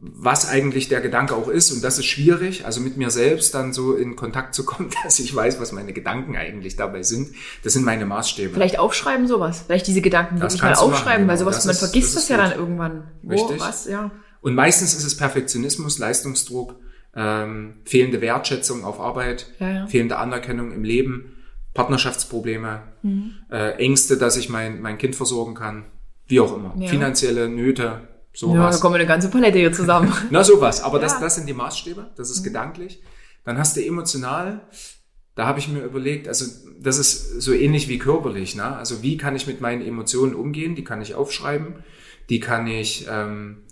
[0.00, 1.72] was eigentlich der Gedanke auch ist.
[1.72, 5.18] Und das ist schwierig, also mit mir selbst dann so in Kontakt zu kommen, dass
[5.18, 7.34] ich weiß, was meine Gedanken eigentlich dabei sind.
[7.64, 8.54] Das sind meine Maßstäbe.
[8.54, 9.64] Vielleicht aufschreiben sowas.
[9.66, 11.50] Vielleicht diese Gedanken wirklich mal du machen, aufschreiben, weil genau.
[11.50, 12.52] sowas, Das man ist- vergisst das das, ja gut.
[12.52, 13.10] dann irgendwann.
[13.22, 13.60] Wo, Richtig.
[13.60, 14.10] was, ja.
[14.40, 16.76] Und meistens ist es Perfektionismus, Leistungsdruck,
[17.16, 19.86] ähm, fehlende Wertschätzung auf Arbeit, Ja, ja.
[19.88, 21.34] fehlende Anerkennung im Leben,
[21.74, 23.30] Partnerschaftsprobleme, Mhm.
[23.50, 25.86] äh, Ängste, dass ich mein, mein Kind versorgen kann,
[26.26, 26.74] wie auch immer.
[26.78, 26.88] Ja.
[26.88, 28.02] Finanzielle Nöte,
[28.34, 28.76] Ja, sowas.
[28.76, 30.12] da kommen wir eine ganze Palette hier zusammen.
[30.30, 30.82] Na, sowas.
[30.82, 31.18] Aber das, Ja.
[31.18, 31.22] Mhm.
[31.22, 33.02] das sind die Maßstäbe, das ist gedanklich.
[33.44, 34.60] Dann hast du emotional,
[35.34, 36.44] da habe ich mir überlegt, also
[36.80, 38.54] das ist so ähnlich wie körperlich.
[38.54, 38.64] Ne?
[38.76, 40.74] Also wie kann ich mit meinen Emotionen umgehen?
[40.74, 41.76] Die kann ich aufschreiben,
[42.28, 43.62] die kann ich ähm,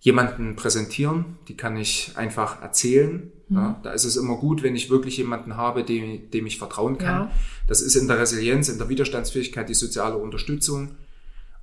[0.00, 3.32] jemanden präsentieren, die kann ich einfach erzählen.
[3.48, 3.56] Mhm.
[3.56, 3.76] Ne?
[3.82, 7.24] Da ist es immer gut, wenn ich wirklich jemanden habe, dem, dem ich vertrauen kann.
[7.28, 7.30] Ja.
[7.66, 10.96] Das ist in der Resilienz, in der Widerstandsfähigkeit die soziale Unterstützung.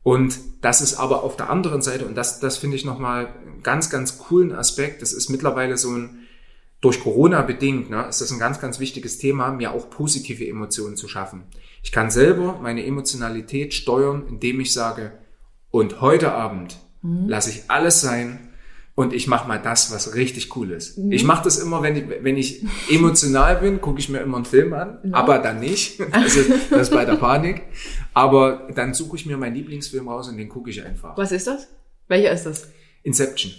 [0.04, 3.64] Und das ist aber auf der anderen Seite, und das, das finde ich nochmal einen
[3.64, 6.20] ganz, ganz coolen Aspekt, das ist mittlerweile so ein,
[6.82, 10.98] durch Corona bedingt, ne, ist das ein ganz, ganz wichtiges Thema, mir auch positive Emotionen
[10.98, 11.44] zu schaffen.
[11.82, 15.14] Ich kann selber meine Emotionalität steuern, indem ich sage,
[15.72, 18.53] und heute Abend lasse ich alles sein
[18.96, 21.00] und ich mache mal das, was richtig cool ist.
[21.10, 24.46] Ich mache das immer, wenn ich, wenn ich emotional bin, gucke ich mir immer einen
[24.46, 26.00] Film an, aber dann nicht.
[26.12, 27.64] Das ist, das ist bei der Panik.
[28.14, 31.18] Aber dann suche ich mir meinen Lieblingsfilm raus und den gucke ich einfach.
[31.18, 31.68] Was ist das?
[32.08, 32.68] Welcher ist das?
[33.02, 33.52] Inception.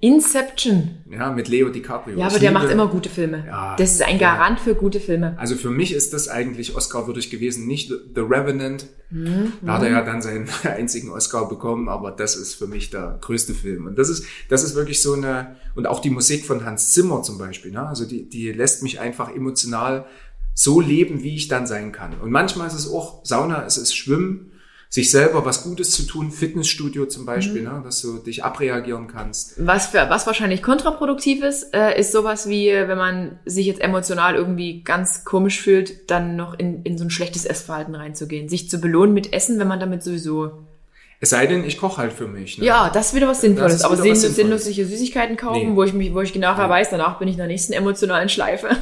[0.00, 0.96] Inception.
[1.10, 2.18] Ja, mit Leo DiCaprio.
[2.18, 3.44] Ja, Ich aber der liebe- macht immer gute Filme.
[3.46, 4.34] Ja, das ist ein ja.
[4.34, 5.34] Garant für gute Filme.
[5.38, 8.86] Also für mich ist das eigentlich Oscar-würdig gewesen, nicht The The Revenant.
[9.10, 9.52] Mhm.
[9.62, 13.18] Da hat er ja dann seinen einzigen Oscar bekommen, aber das ist für mich der
[13.20, 13.86] größte Film.
[13.86, 17.22] Und das ist, das ist wirklich so eine, und auch die Musik von Hans Zimmer
[17.22, 17.86] zum Beispiel, ne?
[17.86, 20.06] also die, die lässt mich einfach emotional
[20.54, 22.12] so leben, wie ich dann sein kann.
[22.20, 24.51] Und manchmal ist es auch Sauna, es ist Schwimmen,
[24.94, 27.68] sich selber was Gutes zu tun, Fitnessstudio zum Beispiel, Mhm.
[27.78, 27.80] ne?
[27.82, 29.54] dass du dich abreagieren kannst.
[29.56, 34.34] Was, für, was wahrscheinlich kontraproduktiv ist, äh, ist sowas wie, wenn man sich jetzt emotional
[34.34, 38.50] irgendwie ganz komisch fühlt, dann noch in, in so ein schlechtes Essverhalten reinzugehen.
[38.50, 40.50] Sich zu belohnen mit Essen, wenn man damit sowieso...
[41.20, 42.58] Es sei denn, ich koche halt für mich.
[42.58, 42.66] Ne?
[42.66, 43.84] Ja, das ist wieder was Sinnvolles.
[43.84, 45.76] Aber wieder sinn, was sinnlose Süßigkeiten kaufen, Nee.
[45.76, 48.76] wo ich mich, wo ich nachher weiß, danach bin ich in der nächsten emotionalen Schleife.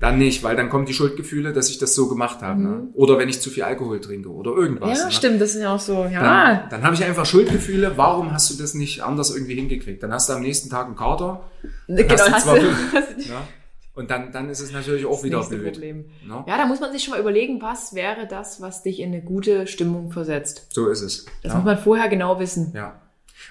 [0.00, 2.60] Dann nicht, weil dann kommen die Schuldgefühle, dass ich das so gemacht habe.
[2.62, 2.88] Ne?
[2.94, 4.98] Oder wenn ich zu viel Alkohol trinke oder irgendwas.
[4.98, 5.12] ja, ne?
[5.12, 6.66] stimmt, das ist ja auch so, Dann, ja.
[6.70, 7.92] dann habe ich einfach Schuldgefühle.
[7.96, 10.02] Warum hast du das nicht anders irgendwie hingekriegt?
[10.02, 11.44] Dann hast du am nächsten Tag einen Kater.
[11.86, 13.46] Dann Genau, hast du hast du- fünf, ja?
[13.94, 15.72] Und dann, dann ist es natürlich auch wieder nächste blöd.
[15.74, 16.04] Problem.
[16.26, 16.44] Ne?
[16.46, 19.20] Ja, da muss man sich schon mal überlegen, was wäre das, was dich in eine
[19.20, 20.68] gute Stimmung versetzt.
[20.70, 21.26] So ist es.
[21.42, 21.58] Das ja.
[21.58, 22.72] muss man vorher genau wissen.
[22.74, 23.02] Ja.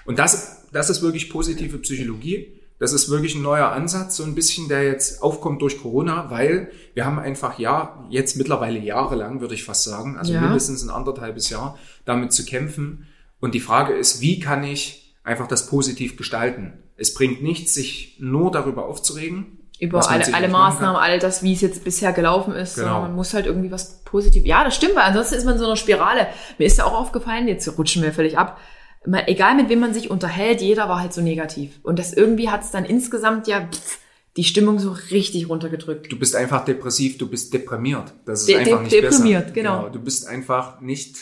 [0.04, 2.59] Und das, das ist wirklich positive Psychologie.
[2.80, 6.70] Das ist wirklich ein neuer Ansatz, so ein bisschen, der jetzt aufkommt durch Corona, weil
[6.94, 10.40] wir haben einfach ja jetzt mittlerweile jahrelang, würde ich fast sagen, also Ja.
[10.40, 13.06] mindestens ein anderthalbes Jahr, damit zu kämpfen.
[13.38, 16.72] Und die Frage ist, wie kann ich einfach das positiv gestalten?
[16.96, 19.58] Es bringt nichts, sich nur darüber aufzuregen.
[19.78, 22.74] Über alle, alle Maßnahmen, all das, wie es jetzt bisher gelaufen ist.
[22.76, 22.86] Genau.
[22.86, 24.44] sondern Man muss halt irgendwie was positiv.
[24.46, 26.26] Ja, das stimmt, weil ansonsten ist man in so einer Spirale.
[26.58, 28.58] Mir ist ja auch aufgefallen, jetzt rutschen wir völlig ab.
[29.06, 31.80] Mal, egal mit wem man sich unterhält, jeder war halt so negativ.
[31.82, 33.98] Und das irgendwie hat es dann insgesamt ja pff,
[34.36, 36.12] die Stimmung so richtig runtergedrückt.
[36.12, 38.12] Du bist einfach depressiv, du bist deprimiert.
[38.26, 39.54] Das ist De- einfach nicht deprimiert, besser.
[39.54, 39.88] genau.
[39.88, 41.16] Du bist einfach nicht,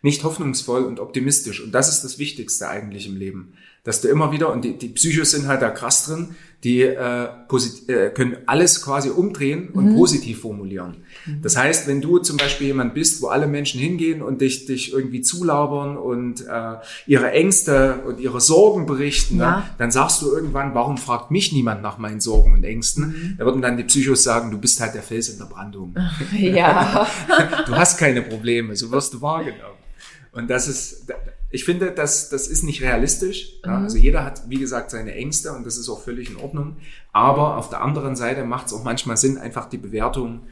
[0.00, 1.62] nicht hoffnungsvoll und optimistisch.
[1.62, 3.54] Und das ist das Wichtigste eigentlich im Leben.
[3.84, 6.34] Dass du immer wieder, und die, die Psychos sind halt da krass drin,
[6.64, 7.24] die äh,
[7.88, 9.96] äh, können alles quasi umdrehen und Mhm.
[9.96, 10.98] positiv formulieren.
[11.42, 14.92] Das heißt, wenn du zum Beispiel jemand bist, wo alle Menschen hingehen und dich, dich
[14.92, 16.74] irgendwie zulabern und äh,
[17.06, 19.56] ihre Ängste und ihre Sorgen berichten, Ja.
[19.58, 23.06] ne, dann sagst du irgendwann, warum fragt mich niemand nach meinen Sorgen und Ängsten?
[23.08, 23.34] Mhm.
[23.38, 25.94] Da würden dann die Psychos sagen, du bist halt der Fels in der Brandung.
[26.38, 27.06] ja.
[27.66, 29.78] Du hast keine Probleme, so wirst du wahrgenommen.
[30.32, 31.06] Und das ist,
[31.52, 33.52] ich finde, das, das ist nicht realistisch.
[33.64, 33.84] Ja, Mhm.
[33.84, 36.78] also jeder hat, wie gesagt, seine Ängste und das ist auch völlig in Ordnung.
[37.12, 40.46] Aber auf der anderen Seite macht es auch manchmal Sinn, einfach die Bewertung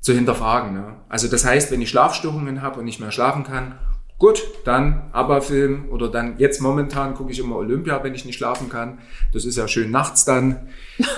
[0.00, 0.74] zu hinterfragen.
[0.74, 0.94] Ne?
[1.08, 3.78] Also das heißt, wenn ich Schlafstörungen habe und nicht mehr schlafen kann,
[4.18, 8.68] gut, dann ABBA-Film oder dann jetzt momentan gucke ich immer Olympia, wenn ich nicht schlafen
[8.68, 8.98] kann.
[9.32, 10.68] Das ist ja schön nachts dann.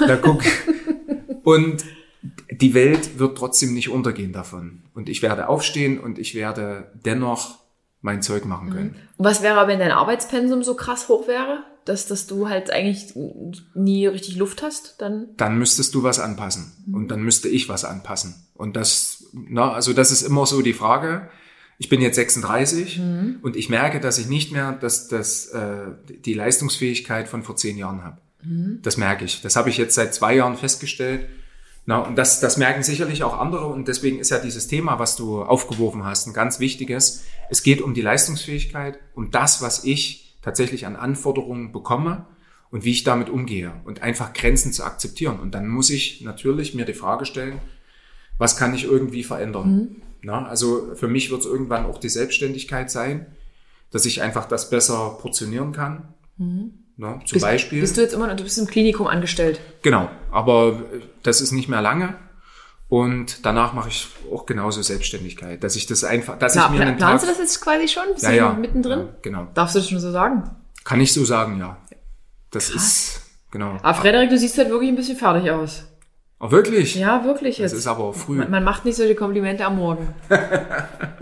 [0.06, 0.42] Da guck.
[1.44, 1.84] und
[2.50, 4.82] die Welt wird trotzdem nicht untergehen davon.
[4.94, 7.58] Und ich werde aufstehen und ich werde dennoch
[8.04, 8.96] mein Zeug machen können.
[9.16, 13.14] Und was wäre, wenn dein Arbeitspensum so krass hoch wäre, dass, dass du halt eigentlich
[13.74, 15.00] nie richtig Luft hast?
[15.00, 16.72] Dann Dann müsstest du was anpassen.
[16.92, 18.34] Und dann müsste ich was anpassen.
[18.52, 21.30] Und das, na, also das ist immer so die Frage.
[21.78, 23.00] Ich bin jetzt 36
[23.42, 27.78] und ich merke, dass ich nicht mehr das, das, äh, die Leistungsfähigkeit von vor zehn
[27.78, 28.18] Jahren habe.
[28.82, 29.40] Das merke ich.
[29.40, 31.26] Das habe ich jetzt seit zwei Jahren festgestellt.
[31.86, 35.16] Na, und das, das merken sicherlich auch andere und deswegen ist ja dieses Thema, was
[35.16, 37.24] du aufgeworfen hast, ein ganz wichtiges.
[37.50, 42.26] Es geht um die Leistungsfähigkeit, um das, was ich tatsächlich an Anforderungen bekomme
[42.70, 45.40] und wie ich damit umgehe und einfach Grenzen zu akzeptieren.
[45.40, 47.60] Und dann muss ich natürlich mir die Frage stellen,
[48.38, 49.68] was kann ich irgendwie verändern?
[50.22, 53.26] Na, also für mich wird es irgendwann auch die Selbstständigkeit sein,
[53.90, 56.14] dass ich einfach das besser portionieren kann.
[56.96, 57.80] Na, zum bist, Beispiel.
[57.80, 59.60] bist du jetzt immer noch, du bist im Klinikum angestellt.
[59.82, 60.82] Genau, aber
[61.22, 62.14] das ist nicht mehr lange.
[62.88, 66.82] Und danach mache ich auch genauso Selbstständigkeit, dass ich das einfach, dass Pla ich mir
[66.82, 68.04] einen planst Tag, du das jetzt quasi schon?
[68.12, 69.00] Bist ja, du ja, mittendrin?
[69.00, 69.48] Ja, genau.
[69.54, 70.50] Darfst du das schon so sagen?
[70.84, 71.78] Kann ich so sagen, ja.
[72.50, 73.78] Das ist, genau.
[73.82, 75.84] Aber Frederik, du siehst halt wirklich ein bisschen fertig aus.
[76.38, 76.94] Oh, wirklich?
[76.94, 77.80] Ja, wirklich Das jetzt.
[77.80, 78.36] ist aber früh.
[78.36, 80.14] man, man macht nicht solche Komplimente am Morgen.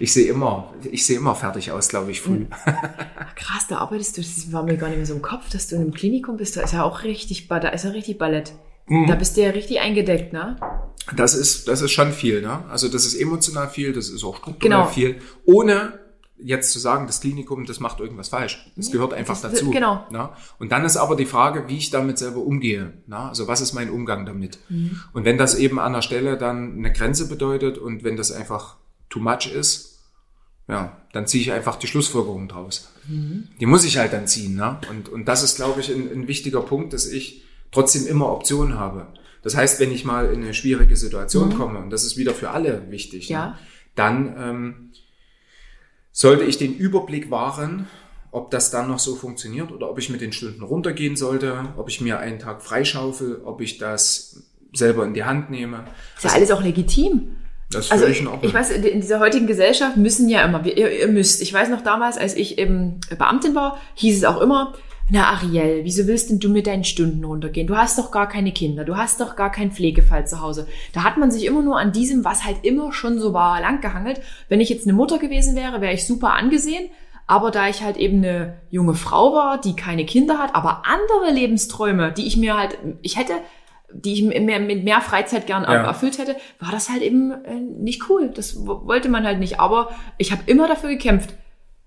[0.00, 2.46] Ich sehe immer, ich sehe immer fertig aus, glaube ich, früh.
[2.50, 5.68] Ach, krass, da arbeitest du, das war mir gar nicht mehr so im Kopf, dass
[5.68, 6.56] du in einem Klinikum bist.
[6.56, 8.52] Da ist ja auch richtig, da ist ja richtig Ballett.
[8.88, 9.06] Mhm.
[9.06, 10.56] Da bist du ja richtig eingedeckt, ne?
[11.16, 12.64] Das ist, das ist schon viel, ne?
[12.68, 14.86] Also das ist emotional viel, das ist auch strukturell Genau.
[14.86, 15.20] viel.
[15.44, 15.98] Ohne
[16.38, 18.70] jetzt zu sagen, das Klinikum, das macht irgendwas falsch.
[18.76, 19.70] Das gehört einfach das- dazu.
[19.70, 20.04] genau.
[20.10, 20.28] Ne?
[20.58, 22.92] Und dann ist aber die Frage, wie ich damit selber umgehe.
[23.06, 23.16] Ne?
[23.18, 24.58] Also was ist mein Umgang damit?
[24.68, 25.00] Mhm.
[25.14, 28.76] Und wenn das eben an der Stelle dann eine Grenze bedeutet und wenn das einfach
[29.08, 30.00] too much ist,
[30.68, 32.90] ja, dann ziehe ich einfach die Schlussfolgerung draus.
[33.06, 33.48] Mhm.
[33.60, 34.56] Die muss ich halt dann ziehen.
[34.56, 34.80] Ne?
[34.90, 38.78] Und, und das ist, glaube ich, ein, ein wichtiger Punkt, dass ich trotzdem immer Optionen
[38.78, 39.06] habe.
[39.42, 42.50] Das heißt, wenn ich mal in eine schwierige Situation komme, und das ist wieder für
[42.50, 43.32] alle wichtig, Mhm.
[43.32, 43.46] Ja.
[43.46, 43.58] ne?
[43.94, 44.90] dann ähm,
[46.12, 47.86] sollte ich den Überblick wahren,
[48.32, 51.88] ob das dann noch so funktioniert oder ob ich mit den Stunden runtergehen sollte, ob
[51.88, 54.42] ich mir einen Tag freischaufel, ob ich das
[54.74, 55.84] selber in die Hand nehme.
[56.16, 57.36] Ist ja alles auch legitim.
[57.70, 61.08] Das ist Also ich, ich weiß, in dieser heutigen Gesellschaft müssen ja immer, ihr, ihr
[61.08, 61.42] müsst.
[61.42, 64.74] Ich weiß noch damals, als ich eben Beamtin war, hieß es auch immer,
[65.08, 67.68] na Ariel, wieso willst denn du mit deinen Stunden runtergehen?
[67.68, 70.66] Du hast doch gar keine Kinder, du hast doch gar keinen Pflegefall zu Hause.
[70.92, 74.20] Da hat man sich immer nur an diesem, was halt immer schon so war, langgehangelt.
[74.48, 76.90] Wenn ich jetzt eine Mutter gewesen wäre, wäre ich super angesehen.
[77.28, 81.32] Aber da ich halt eben eine junge Frau war, die keine Kinder hat, aber andere
[81.32, 83.34] Lebensträume, die ich mir halt, ich hätte,
[83.92, 85.84] die ich mit mehr, mit mehr Freizeit gern Ja.
[85.84, 88.30] erfüllt hätte, war das halt eben äh, nicht cool.
[88.34, 89.60] Das wo- wollte man halt nicht.
[89.60, 91.30] Aber ich habe immer dafür gekämpft.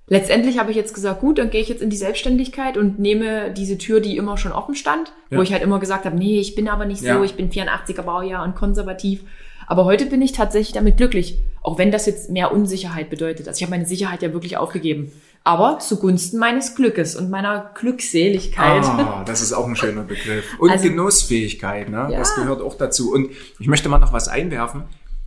[0.07, 3.51] Letztendlich habe ich jetzt gesagt, gut, dann gehe ich jetzt in die Selbstständigkeit und nehme
[3.51, 5.37] diese Tür, die immer schon offen stand, Ja.
[5.37, 7.23] wo ich halt immer gesagt habe, nee, ich bin aber nicht so, Ja.
[7.23, 9.23] ich bin 84er Baujahr und konservativ.
[9.67, 13.47] Aber heute bin ich tatsächlich damit glücklich, auch wenn das jetzt mehr Unsicherheit bedeutet.
[13.47, 15.11] Also ich habe meine Sicherheit ja wirklich aufgegeben.
[15.43, 18.83] Aber zugunsten meines Glückes und meiner Glückseligkeit.
[18.85, 20.45] Ah, das ist auch ein schöner Begriff.
[20.59, 22.07] Und Also- Genussfähigkeit, ne?
[22.11, 22.19] Ja.
[22.19, 23.11] das gehört auch dazu.
[23.13, 23.29] Und
[23.59, 24.83] ich möchte mal noch was einwerfen,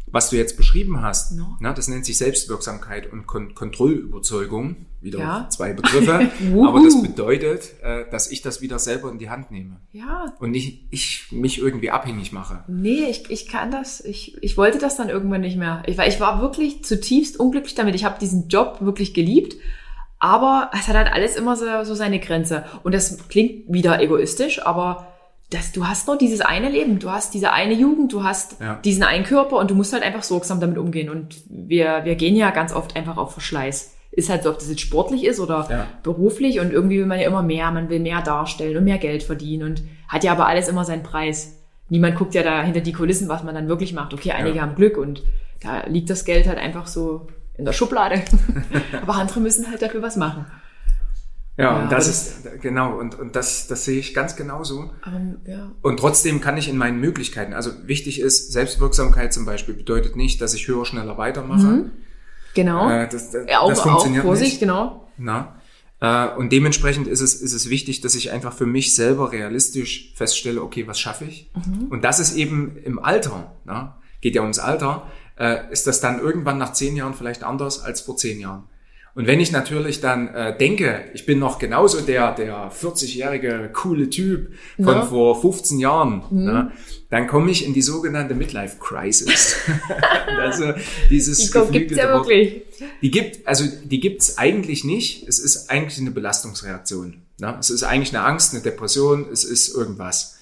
[0.07, 1.33] was du jetzt beschrieben hast.
[1.33, 1.57] No.
[1.61, 1.73] Ne?
[1.75, 4.77] Das nennt sich Selbstwirksamkeit und Kon Kontrollüberzeugung.
[5.01, 5.49] Wieder Ja.
[5.51, 6.31] zwei Begriffe.
[6.65, 9.81] Aber das bedeutet, äh, dass ich das wieder selber in die Hand nehme.
[9.91, 12.63] Ja, Und nicht ich mich irgendwie abhängig mache.
[12.69, 14.01] nee, ich, ich kann das.
[14.05, 15.83] Ich, ich wollte das dann irgendwann nicht mehr.
[15.87, 17.95] Ich war, ich war wirklich zutiefst unglücklich damit.
[17.97, 19.57] Ich habe diesen Job wirklich geliebt.
[20.23, 22.65] Aber es hat halt alles immer so, so seine Grenze.
[22.85, 25.09] Und das klingt wieder egoistisch, aber
[25.51, 28.75] das, du hast nur dieses eine Leben, du hast diese eine Jugend, du hast Ja.
[28.85, 31.11] diesen einen Körper und du musst halt einfach sorgsam damit umgehen.
[31.11, 33.97] Und wir, wir gehen ja ganz oft einfach auf Verschleiß.
[34.13, 35.87] Ist halt so, ob das jetzt sportlich ist oder Ja.
[36.05, 39.25] beruflich und irgendwie will man ja immer mehr, man will mehr darstellen und mehr Geld
[39.25, 41.59] verdienen und hat ja aber alles immer seinen Preis.
[41.89, 44.15] Niemand guckt ja da hinter die Kulissen, was man dann wirklich macht.
[44.15, 44.63] Okay, einige Ja.
[44.63, 45.25] haben Glück und
[45.61, 47.27] da liegt das Geld halt einfach so
[47.57, 48.23] in der Schublade.
[49.03, 50.47] aber andere müssen halt dafür was machen.
[51.59, 54.91] Ja, Ja, und das ist, genau, und, und das, das sehe ich ganz genauso.
[55.03, 55.71] Aber ja.
[55.83, 60.41] Und trotzdem kann ich in meinen Möglichkeiten, also wichtig ist, Selbstwirksamkeit zum Beispiel bedeutet nicht,
[60.41, 61.91] dass ich höher, schneller weitermache.
[62.55, 62.89] Genau.
[62.89, 64.61] Äh, das, das, ja, auch, das auch funktioniert Vorsicht, nicht.
[64.61, 65.11] genau.
[65.19, 65.57] Na?
[66.01, 70.13] Äh, und dementsprechend ist es, ist es wichtig, dass ich einfach für mich selber realistisch
[70.17, 71.51] feststelle, okay, was schaffe ich?
[71.55, 71.89] Mhm.
[71.89, 73.99] Und das ist eben im Alter, na?
[74.23, 75.07] geht ja ums Alter,
[75.39, 78.65] äh, ist das dann irgendwann nach zehn Jahren vielleicht anders als vor zehn Jahren.
[79.15, 84.09] Und wenn ich natürlich dann äh, denke, ich bin noch genauso der, der 40-jährige coole
[84.09, 85.03] Typ von Ja.
[85.05, 86.45] vor 15 Jahren, Mhm.
[86.45, 86.73] ne,
[87.11, 89.57] dann komme ich in die sogenannte Midlife Crisis.
[90.41, 90.73] also
[91.11, 92.27] dieses Die gibt's geflügelte ja Wort.
[92.27, 92.63] wirklich.
[93.03, 95.29] Die gibt, also die gibt's eigentlich nicht.
[95.29, 97.17] Es ist eigentlich eine Belastungsreaktion.
[97.39, 97.57] Ne?
[97.61, 100.39] Es ist eigentlich eine Angst, eine Depression, es ist irgendwas.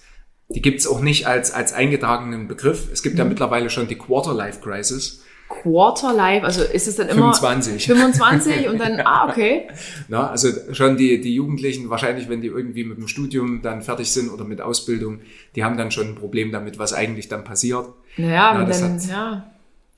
[0.50, 2.88] Die gibt's auch nicht als, als eingetragenen Begriff.
[2.92, 3.30] Es gibt ja Mhm.
[3.30, 5.22] mittlerweile schon die Quarter-Life-Crisis.
[5.48, 7.84] Quarter Life, also ist es dann immer 25.
[7.86, 9.66] 25 und dann, ah, okay.
[10.08, 10.30] Ne?
[10.30, 14.28] Also schon die, die Jugendlichen, wahrscheinlich wenn die irgendwie mit dem Studium dann fertig sind
[14.30, 15.20] oder mit Ausbildung,
[15.56, 17.86] die haben dann schon ein Problem damit, was eigentlich dann passiert.
[18.16, 19.50] Naja, Ja, und das dann, hat- ja.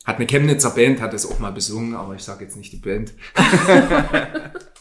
[0.05, 2.79] Hat eine Chemnitzer Band, hat es auch mal besungen, aber ich sage jetzt nicht die
[2.79, 3.13] Band.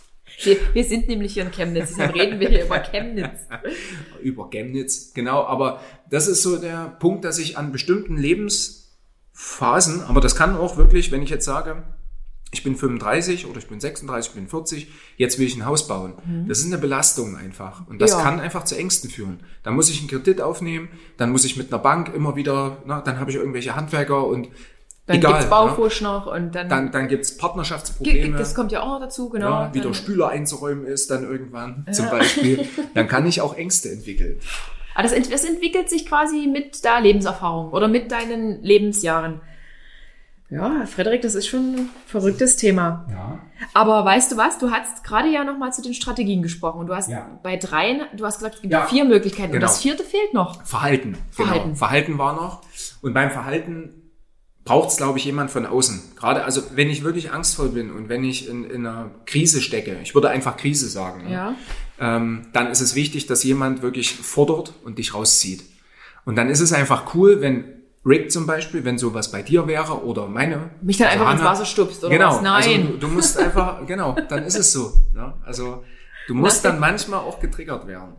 [0.44, 3.40] Wir, wir sind nämlich hier in Chemnitz, deshalb reden wir hier über Chemnitz.
[4.22, 5.44] über Chemnitz, genau.
[5.46, 10.78] Aber das ist so der Punkt, dass ich an bestimmten Lebensphasen, aber das kann auch
[10.78, 11.84] wirklich, wenn ich jetzt sage,
[12.54, 15.88] ich bin 35 oder ich bin 36, ich bin 40, jetzt will ich ein Haus
[15.88, 16.14] bauen.
[16.50, 17.88] Das ist eine Belastung einfach.
[17.88, 18.22] Und das Ja.
[18.24, 19.40] kann einfach zu Ängsten führen.
[19.64, 23.00] Dann muss ich einen Kredit aufnehmen, dann muss ich mit einer Bank immer wieder, na,
[23.00, 24.50] dann habe ich irgendwelche Handwerker und
[25.12, 25.34] Dann egal.
[25.34, 25.50] gibt's?
[25.50, 28.38] Baufusch noch und dann, Dann, dann gibt's Partnerschaftsprobleme.
[28.38, 29.50] das kommt ja auch noch dazu, genau.
[29.50, 33.90] Ja, wie der Spüler einzuräumen ist dann irgendwann zum Beispiel, dann kann ich auch Ängste
[33.92, 34.40] entwickeln.
[34.94, 39.40] Aber das, ent- das entwickelt sich quasi mit der Lebenserfahrung oder mit deinen Lebensjahren.
[40.50, 43.06] Ja, Frederik, das ist schon ein verrücktes Thema.
[43.10, 43.40] Ja.
[43.74, 44.58] Aber weißt du was?
[44.58, 46.80] Du hast gerade ja noch mal zu den Strategien gesprochen.
[46.82, 47.40] Und du hast Ja.
[47.42, 48.86] bei dreien, du hast gesagt, es gibt Ja.
[48.86, 49.54] vier Möglichkeiten.
[49.54, 49.56] Genau.
[49.56, 50.62] Und das vierte fehlt noch.
[50.66, 51.16] Verhalten.
[51.32, 51.64] Verhalten.
[51.68, 51.76] Genau.
[51.78, 52.62] Verhalten war noch.
[53.02, 54.01] Und beim Verhalten
[54.72, 56.02] braucht es, glaube ich, jemand von außen.
[56.16, 59.98] Gerade, also wenn ich wirklich angstvoll bin und wenn ich in, in einer Krise stecke,
[60.02, 61.32] ich würde einfach Krise sagen, ne?
[61.34, 61.56] Ja.
[62.00, 65.64] ähm, dann ist es wichtig, dass jemand wirklich fordert und dich rauszieht.
[66.24, 67.66] Und dann ist es einfach cool, wenn
[68.06, 70.70] Rick zum Beispiel, wenn sowas bei dir wäre oder meine.
[70.82, 72.42] Mich dann einfach ins Hanna- Wasser stupst oder genau, was?
[72.42, 72.54] Nein.
[72.54, 74.94] Also du, du musst einfach, genau, dann ist es so.
[75.14, 75.34] Ne?
[75.46, 75.84] Also
[76.30, 78.14] du musst dann manchmal auch getriggert werden.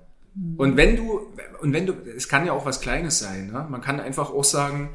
[0.58, 1.18] Und wenn du,
[1.62, 3.50] und wenn du, es kann ja auch was Kleines sein.
[3.50, 3.66] Ne?
[3.70, 4.90] Man kann einfach auch sagen,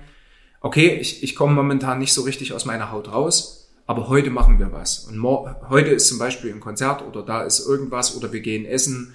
[0.62, 4.60] okay, ich, ich komme momentan nicht so richtig aus meiner Haut raus, aber heute machen
[4.60, 5.00] wir was.
[5.00, 5.22] Und
[5.70, 9.14] heute ist zum Beispiel ein Konzert oder da ist irgendwas oder wir gehen essen,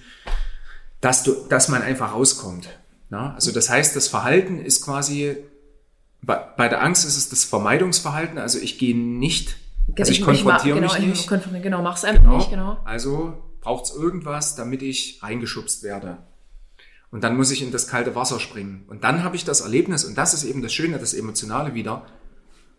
[1.01, 2.69] dass du, dass man einfach rauskommt.
[3.11, 3.35] Ne?
[3.35, 5.37] Also das heißt, das Verhalten ist quasi,
[6.23, 9.57] bei, bei der Angst ist es das Vermeidungsverhalten, also ich gehe nicht,
[9.99, 11.29] also ich, mach- konfrontiere genau, mich ich nicht.
[11.29, 12.37] konfrontiere- Genau, mach's einfach Genau.
[12.39, 12.79] nicht, genau.
[12.85, 16.19] Also braucht es irgendwas, damit ich reingeschubst werde.
[17.13, 18.85] Und dann muss ich in das kalte Wasser springen.
[18.89, 22.07] Und dann habe ich das Erlebnis, und das ist eben das Schöne, das Emotionale wieder,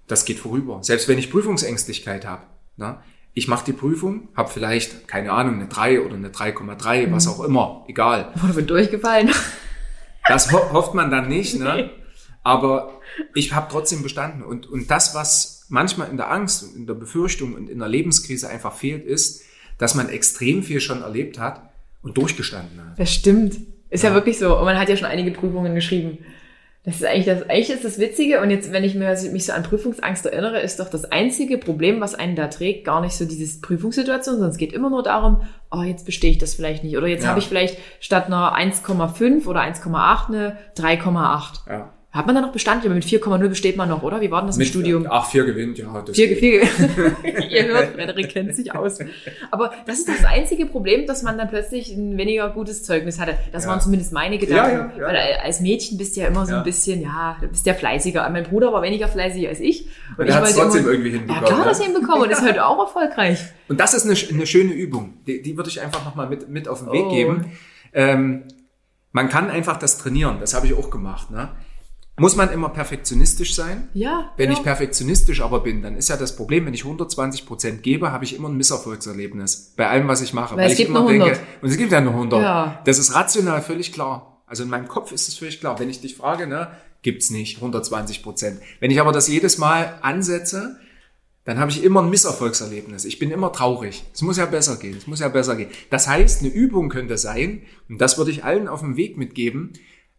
[0.07, 0.79] das geht vorüber.
[0.81, 2.41] Selbst wenn ich Prüfungsängstlichkeit habe.
[2.75, 2.97] Ne?
[3.35, 7.43] Ich mache die Prüfung, habe vielleicht, keine Ahnung, eine 3 oder eine 3,3, was auch
[7.43, 8.31] immer, egal.
[8.35, 9.31] Wurde mir durchgefallen.
[10.27, 11.63] Das ho hofft man dann nicht, Nee.
[11.63, 11.89] ne?
[12.43, 13.01] aber
[13.35, 14.41] ich habe trotzdem bestanden.
[14.43, 17.87] Und, und das, was manchmal in der Angst und in der Befürchtung und in der
[17.87, 19.43] Lebenskrise einfach fehlt, ist,
[19.77, 21.69] dass man extrem viel schon erlebt hat
[22.01, 22.99] und durchgestanden hat.
[22.99, 23.57] Das stimmt.
[23.93, 24.13] Ist ja.
[24.13, 24.57] wirklich so.
[24.57, 26.17] Und man hat ja schon einige Prüfungen geschrieben.
[26.85, 28.41] Das ist eigentlich das, eigentlich ist das Witzige.
[28.41, 32.01] Und jetzt, wenn ich mir, mich so an Prüfungsangst erinnere, ist doch das einzige Problem,
[32.01, 35.43] was einen da trägt, gar nicht so dieses Prüfungssituation, sondern es geht immer nur darum,
[35.71, 36.97] oh, jetzt bestehe ich das vielleicht nicht.
[36.97, 37.29] Oder jetzt Ja.
[37.29, 41.69] habe ich vielleicht statt einer 1,5 oder 1,8 eine 3,8.
[41.69, 41.92] Ja.
[42.13, 42.87] Hat man da noch Bestand?
[42.87, 44.21] Mit 4,0 besteht man noch, oder?
[44.21, 45.07] Wie war denn das im Studium?
[45.09, 45.99] Ach, vier gewinnt, ja.
[46.05, 46.37] Das Vier, geht.
[46.39, 46.61] vier,
[47.49, 48.99] ihr hört, Frederik kennt sich aus.
[49.49, 53.35] Aber das ist das einzige Problem, dass man dann plötzlich ein weniger gutes Zeugnis hatte.
[53.51, 53.71] Das Ja.
[53.71, 54.91] waren zumindest meine Gedanken.
[54.95, 55.21] Ja, ja, ja.
[55.33, 56.59] Weil als Mädchen bist du ja immer so Ja.
[56.59, 58.29] ein bisschen, ja, du bist ja fleißiger.
[58.29, 59.87] Mein Bruder war weniger fleißig als ich.
[60.15, 61.45] Und er hat es trotzdem immer- irgendwie Ja, hinbekommen.
[61.45, 61.65] klar, ne?
[61.65, 63.39] dass er ihn bekommen und ist heute auch erfolgreich.
[63.69, 65.15] Und das ist eine, eine schöne Übung.
[65.25, 67.09] Die, die würde ich einfach nochmal mit, mit auf den Weg Oh.
[67.11, 67.45] geben.
[67.91, 68.43] Ähm,
[69.11, 70.37] man kann einfach das trainieren.
[70.39, 71.31] Das habe ich auch gemacht.
[71.31, 71.49] Ne?
[72.17, 73.87] Muss man immer perfektionistisch sein?
[73.93, 74.31] Ja.
[74.37, 74.59] Wenn genau.
[74.59, 78.23] ich perfektionistisch aber bin, dann ist ja das Problem, wenn ich 120 Prozent gebe, habe
[78.23, 80.55] ich immer ein Misserfolgserlebnis bei allem, was ich mache.
[80.55, 81.39] Weil es ich gibt immer nur 100.
[81.61, 82.41] und es gibt ja nur 100.
[82.41, 82.81] Ja.
[82.85, 84.43] Das ist rational völlig klar.
[84.45, 85.79] Also in meinem Kopf ist es völlig klar.
[85.79, 86.67] Wenn ich dich frage, ne,
[87.01, 88.59] gibt's nicht 120 Prozent.
[88.79, 90.77] Wenn ich aber das jedes Mal ansetze,
[91.45, 93.05] dann habe ich immer ein Misserfolgserlebnis.
[93.05, 94.03] Ich bin immer traurig.
[94.13, 94.95] Es muss ja besser gehen.
[94.95, 95.71] Es muss ja besser gehen.
[95.89, 99.73] Das heißt, eine Übung könnte sein, und das würde ich allen auf dem Weg mitgeben,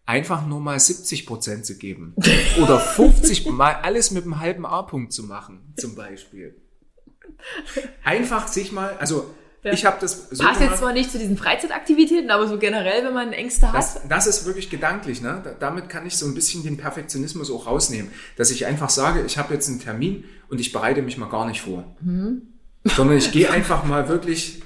[0.06, 2.14] einfach nur mal 70 Prozent zu geben.
[2.62, 6.54] Oder 50, mal alles mit einem halben A-Punkt zu machen, zum Beispiel.
[8.02, 9.72] Einfach sich mal, also Ja.
[9.72, 13.14] ich habe das so Passt jetzt zwar nicht zu diesen Freizeitaktivitäten, aber so generell, wenn
[13.14, 13.74] man Ängste hat.
[13.78, 15.20] Das, das ist wirklich gedanklich.
[15.22, 15.40] Ne?
[15.42, 18.10] Da- Damit kann ich so ein bisschen den Perfektionismus auch rausnehmen.
[18.36, 21.46] Dass ich einfach sage, ich habe jetzt einen Termin und ich bereite mich mal gar
[21.46, 21.96] nicht vor.
[22.84, 24.60] Sondern ich gehe einfach mal wirklich.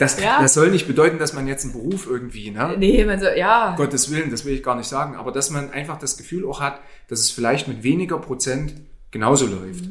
[0.00, 0.40] Das, Ja.
[0.40, 2.74] das soll nicht bedeuten, dass man jetzt einen Beruf irgendwie, ne?
[2.78, 3.74] Nee, man so, ja.
[3.76, 5.14] Gottes Willen, das will ich gar nicht sagen.
[5.14, 8.72] Aber dass man einfach das Gefühl auch hat, dass es vielleicht mit weniger Prozent
[9.10, 9.84] genauso läuft.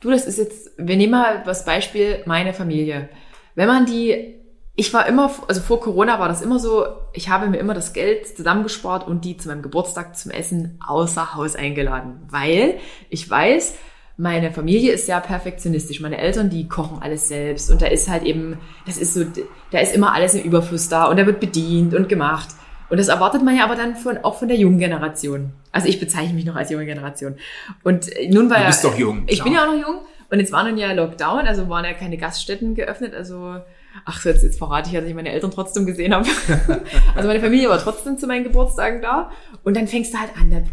[0.00, 3.10] Du, das ist jetzt, wir nehmen mal das Beispiel meine Familie.
[3.54, 4.34] Wenn man die,
[4.76, 7.92] ich war immer, also vor Corona war das immer so, ich habe mir immer das
[7.92, 12.78] Geld zusammengespart und die zu meinem Geburtstag zum Essen außer Haus eingeladen, weil
[13.10, 13.74] ich weiß,
[14.16, 16.00] meine Familie ist sehr perfektionistisch.
[16.00, 19.24] Meine Eltern, die kochen alles selbst und da ist halt eben, das ist so,
[19.72, 22.48] da ist immer alles im Überfluss da und da wird bedient und gemacht.
[22.90, 25.52] Und das erwartet man ja aber dann von, auch von der jungen Generation.
[25.72, 27.34] Also ich bezeichne mich noch als junge Generation.
[27.82, 29.44] Und äh, nun war Du ja- bist doch jung, Ich klar.
[29.46, 29.98] bin ja auch noch jung.
[30.30, 33.14] Und jetzt waren dann ja Lockdown, also waren ja keine Gaststätten geöffnet.
[33.14, 33.56] Also,
[34.04, 36.28] ach, jetzt, jetzt verrate ich ja, dass ich meine Eltern trotzdem gesehen habe.
[37.16, 39.30] also meine Familie war trotzdem zu meinen Geburtstagen da.
[39.64, 40.68] Und dann fängst du halt an.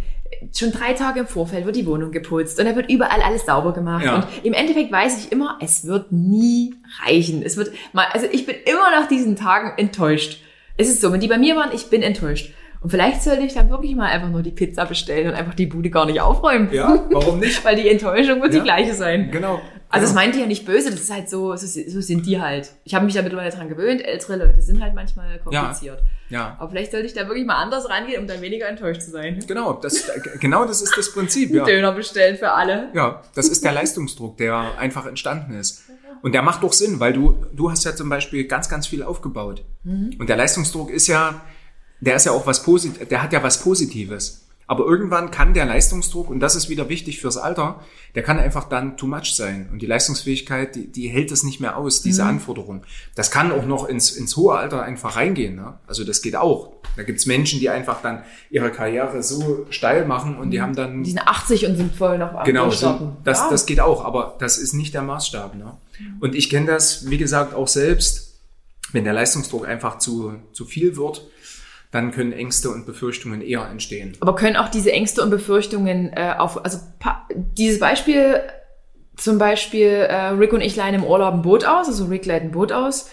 [0.56, 3.74] Schon drei Tage im Vorfeld wird die Wohnung geputzt und da wird überall alles sauber
[3.74, 4.06] gemacht.
[4.06, 4.16] Ja.
[4.16, 7.44] Und im Endeffekt weiß ich immer, es wird nie reichen.
[7.44, 10.42] Es wird mal, also ich bin immer nach diesen Tagen enttäuscht.
[10.78, 12.54] Es ist so, wenn die bei mir waren, ich bin enttäuscht.
[12.82, 15.68] Und vielleicht sollte ich dann wirklich mal einfach nur die Pizza bestellen und einfach die
[15.68, 16.70] Bude gar nicht aufräumen.
[16.74, 17.64] Ja, warum nicht?
[17.66, 18.60] Weil die Enttäuschung wird Ja.
[18.60, 19.30] die gleiche sein.
[19.32, 19.62] Genau.
[19.88, 20.22] Also das genau.
[20.22, 22.72] meinte ich ja nicht böse, das ist halt so, so, so sind die halt.
[22.86, 26.02] Ich habe mich da mittlerweile dran gewöhnt, ältere Leute sind halt manchmal kompliziert.
[26.30, 26.56] Ja.
[26.60, 29.44] Aber vielleicht sollte ich da wirklich mal anders rangehen, um dann weniger enttäuscht zu sein.
[29.48, 30.10] Genau, das,
[30.40, 31.52] genau das ist das Prinzip.
[31.54, 31.66] Ja.
[31.66, 32.88] Döner bestellen für alle.
[32.94, 35.84] Ja, das ist der Leistungsdruck, der einfach entstanden ist.
[36.22, 39.04] Und der macht doch Sinn, weil du, du hast ja zum Beispiel ganz, ganz viel
[39.04, 39.66] aufgebaut.
[39.84, 41.42] Und der Leistungsdruck ist ja,
[42.02, 44.42] der ist ja auch was Positives, der hat ja was Positives.
[44.72, 47.82] Aber irgendwann kann der Leistungsdruck, und das ist wieder wichtig fürs Alter,
[48.16, 49.68] der kann einfach dann too much sein.
[49.70, 52.84] Und die Leistungsfähigkeit, die, die hält es nicht mehr aus, diese Anforderung.
[53.14, 55.58] Das kann auch noch ins, ins hohe Alter einfach reingehen.
[55.58, 55.74] Ne?
[55.88, 56.72] Also das geht auch.
[56.96, 61.04] Da gibt's Menschen, die einfach dann ihre Karriere so steil machen und die haben dann
[61.04, 63.50] Die sind 80 und sind voll noch am Genau, so, das, ja.
[63.50, 65.56] das geht auch, aber das ist nicht der Maßstab.
[65.56, 65.74] Ne?
[66.22, 68.40] Und ich kenne das, wie gesagt, auch selbst,
[68.94, 71.28] wenn der Leistungsdruck einfach zu, zu viel wird,
[71.92, 74.18] dann können Ängste und Befürchtungen eher entstehen.
[74.22, 76.80] Aber können auch diese Ängste und Befürchtungen äh, auf, also
[77.58, 78.42] dieses Beispiel,
[79.18, 82.44] zum Beispiel äh, Rick und ich leihen im Urlaub ein Boot aus, also Rick leiht
[82.44, 83.10] ein Boot aus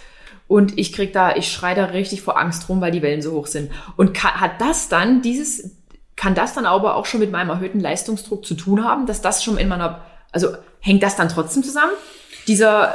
[0.46, 3.32] und ich krieg da, ich schrei da richtig vor Angst rum, weil die Wellen so
[3.32, 3.70] hoch sind.
[3.96, 5.76] Und kann, hat das dann dieses,
[6.16, 9.42] kann das dann aber auch schon mit meinem erhöhten Leistungsdruck zu tun haben, dass das
[9.44, 11.92] schon in meiner, also hängt das dann trotzdem zusammen?
[12.46, 12.94] Dieser,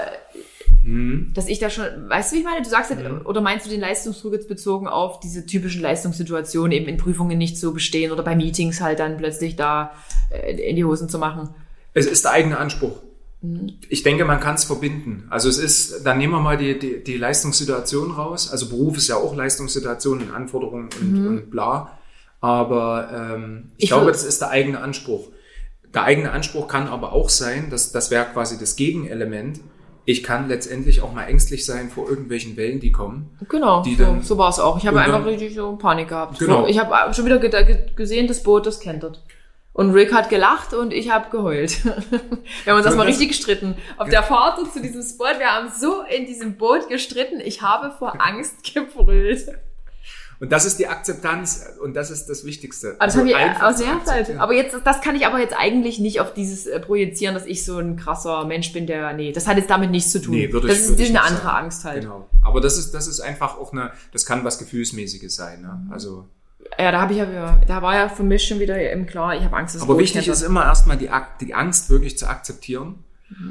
[1.34, 2.62] dass ich da schon, weißt du, wie ich meine?
[2.62, 6.88] Du sagst ja, oder meinst du den Leistungsdruck jetzt bezogen auf diese typischen Leistungssituationen, eben
[6.88, 9.94] in Prüfungen nicht zu bestehen oder bei Meetings halt dann plötzlich da
[10.30, 11.50] äh, in die Hosen zu machen?
[11.94, 13.02] Es ist der eigene Anspruch.
[13.90, 15.26] Ich denke, man kann es verbinden.
[15.30, 18.50] Also es ist, dann nehmen wir mal die, die, die Leistungssituation raus.
[18.50, 21.98] Also Beruf ist ja auch Leistungssituation und Anforderungen und, und bla.
[22.40, 25.28] Aber ähm, ich, Ich glaube, das ist der eigene Anspruch.
[25.94, 29.60] Der eigene Anspruch kann aber auch sein, dass das wäre quasi das Gegenelement.
[30.06, 33.38] Ich kann letztendlich auch mal ängstlich sein vor irgendwelchen Wellen, die kommen.
[33.48, 34.78] Genau, Die so, so war es auch.
[34.78, 36.40] Ich habe einfach richtig so Panik gehabt.
[36.40, 36.68] Genau.
[36.68, 39.24] Ich habe schon wieder ge ge gesehen, das Boot, das kentert.
[39.74, 41.84] Und Rick hat gelacht und ich habe geheult.
[41.86, 41.92] wir
[42.68, 43.76] haben uns erstmal richtig gestritten.
[43.98, 47.92] Auf der Fahrt zu diesem Spot, wir haben so in diesem Boot gestritten, ich habe
[47.98, 49.48] vor Angst gebrüllt.
[50.44, 52.98] Und das ist die Akzeptanz und das ist das Wichtigste.
[53.00, 54.18] Aber das Also habe ich der Zeit.
[54.18, 54.40] akzeptieren.
[54.40, 57.64] Aber jetzt, das kann ich aber jetzt eigentlich nicht auf dieses äh, projizieren, dass ich
[57.64, 60.36] so ein krasser Mensch bin, der, nee, das hat jetzt damit nichts zu tun.
[60.36, 61.58] Nee, würde das ich, ist, würde eine andere sagen.
[61.64, 62.02] Angst halt.
[62.02, 62.28] Genau.
[62.42, 65.62] Aber das ist, das ist einfach auch eine, das kann was Gefühlsmäßiges sein.
[65.62, 65.88] Ne?
[65.92, 66.28] Also
[66.78, 69.46] Ja, da habe ich ja, da war ja für mich schon wieder im Klar, ich
[69.46, 73.02] habe Angst, dass Aber es wichtig ist immer erstmal die, die Angst wirklich zu akzeptieren.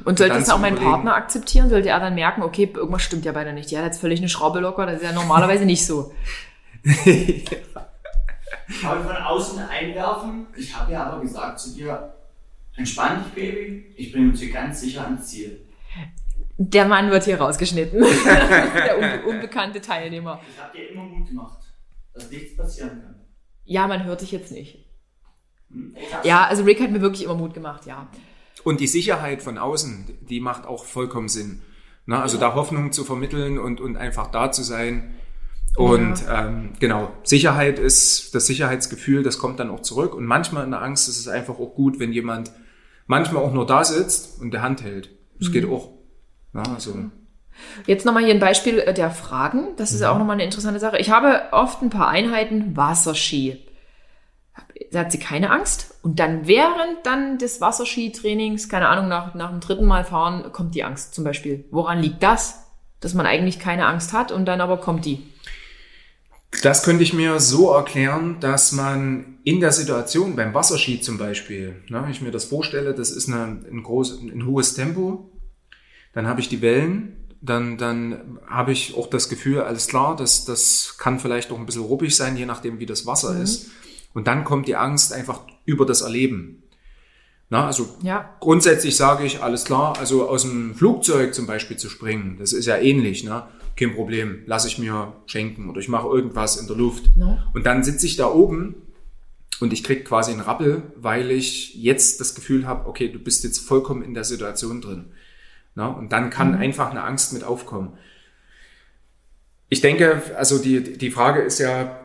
[0.05, 0.93] Und sollte das auch mein überlegen.
[0.93, 1.70] Partner akzeptieren?
[1.70, 3.70] Sollte er dann merken, okay, irgendwas stimmt ja beide nicht.
[3.70, 6.12] Die hat jetzt völlig eine Schraube locker, das ist ja normalerweise nicht so.
[8.84, 10.46] Aber von außen einwerfen.
[10.56, 12.14] Ich habe ja aber gesagt zu dir,
[12.76, 13.94] entspann dich, Baby.
[13.96, 15.66] Ich bringe uns hier ganz sicher ans Ziel.
[16.56, 18.00] Der Mann wird hier rausgeschnitten.
[18.24, 20.40] Der unbe unbekannte Teilnehmer.
[20.48, 21.58] Ich habe dir immer Mut gemacht,
[22.14, 23.14] dass nichts passieren kann.
[23.64, 24.84] Ja, man hört dich jetzt nicht.
[25.70, 25.96] Hm?
[26.24, 28.08] Ja, also Rick hat mir wirklich immer Mut gemacht, ja.
[28.64, 31.62] Und die Sicherheit von außen, die macht auch vollkommen Sinn.
[32.04, 35.14] Na, also da Hoffnung zu vermitteln und, und einfach da zu sein.
[35.76, 40.14] Und ähm, genau, Sicherheit ist das Sicherheitsgefühl, das kommt dann auch zurück.
[40.14, 42.52] Und manchmal in der Angst ist es einfach auch gut, wenn jemand
[43.06, 45.10] manchmal auch nur da sitzt und der Hand hält.
[45.38, 45.90] Das geht auch.
[46.52, 46.94] Na, also,
[47.86, 49.68] Jetzt nochmal hier ein Beispiel äh, der Fragen.
[49.76, 50.98] Das ist ja auch nochmal eine interessante Sache.
[50.98, 53.58] Ich habe oft ein paar Einheiten Wasserski.
[54.90, 55.94] Da hat sie keine Angst.
[56.02, 60.74] Und dann während dann des Wasserski-Trainings, keine Ahnung, nach, nach dem dritten Mal fahren, kommt
[60.74, 61.64] die Angst zum Beispiel.
[61.70, 62.70] Woran liegt das?
[63.00, 65.26] Dass man eigentlich keine Angst hat und dann aber kommt die.
[66.61, 71.76] Das könnte ich mir so erklären, dass man in der Situation beim Wasserski zum Beispiel,
[71.88, 75.30] ne, wenn ich mir das vorstelle, das ist eine, ein, groß, ein hohes Tempo,
[76.12, 80.44] dann habe ich die Wellen, dann, dann habe ich auch das Gefühl, alles klar, das,
[80.44, 83.70] das kann vielleicht auch ein bisschen ruppig sein, je nachdem, wie das Wasser ist.
[84.12, 86.62] Und dann kommt die Angst einfach über das Erleben.
[87.48, 88.36] Na, also Ja.
[88.40, 92.66] grundsätzlich sage ich, alles klar, also aus dem Flugzeug zum Beispiel zu springen, das ist
[92.66, 93.42] ja ähnlich, ne?
[93.76, 97.16] Kein Problem, lasse ich mir schenken oder ich mache irgendwas in der Luft.
[97.16, 97.38] No.
[97.54, 98.74] Und dann sitze ich da oben
[99.60, 103.44] und ich krieg quasi einen Rappel, weil ich jetzt das Gefühl habe, okay, du bist
[103.44, 105.06] jetzt vollkommen in der Situation drin.
[105.74, 105.86] Na?
[105.86, 107.92] Und dann kann einfach eine Angst mit aufkommen.
[109.68, 111.98] Ich denke, also die, die Frage ist ja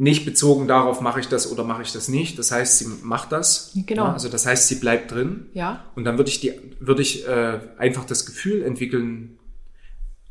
[0.00, 2.38] nicht bezogen darauf, mache ich das oder mache ich das nicht.
[2.38, 3.72] Das heißt, sie macht das.
[3.74, 4.04] Genau.
[4.04, 5.50] Ja, also das heißt, sie bleibt drin.
[5.52, 5.84] Ja.
[5.94, 9.38] Und dann würde ich, die, würde ich äh, einfach das Gefühl entwickeln,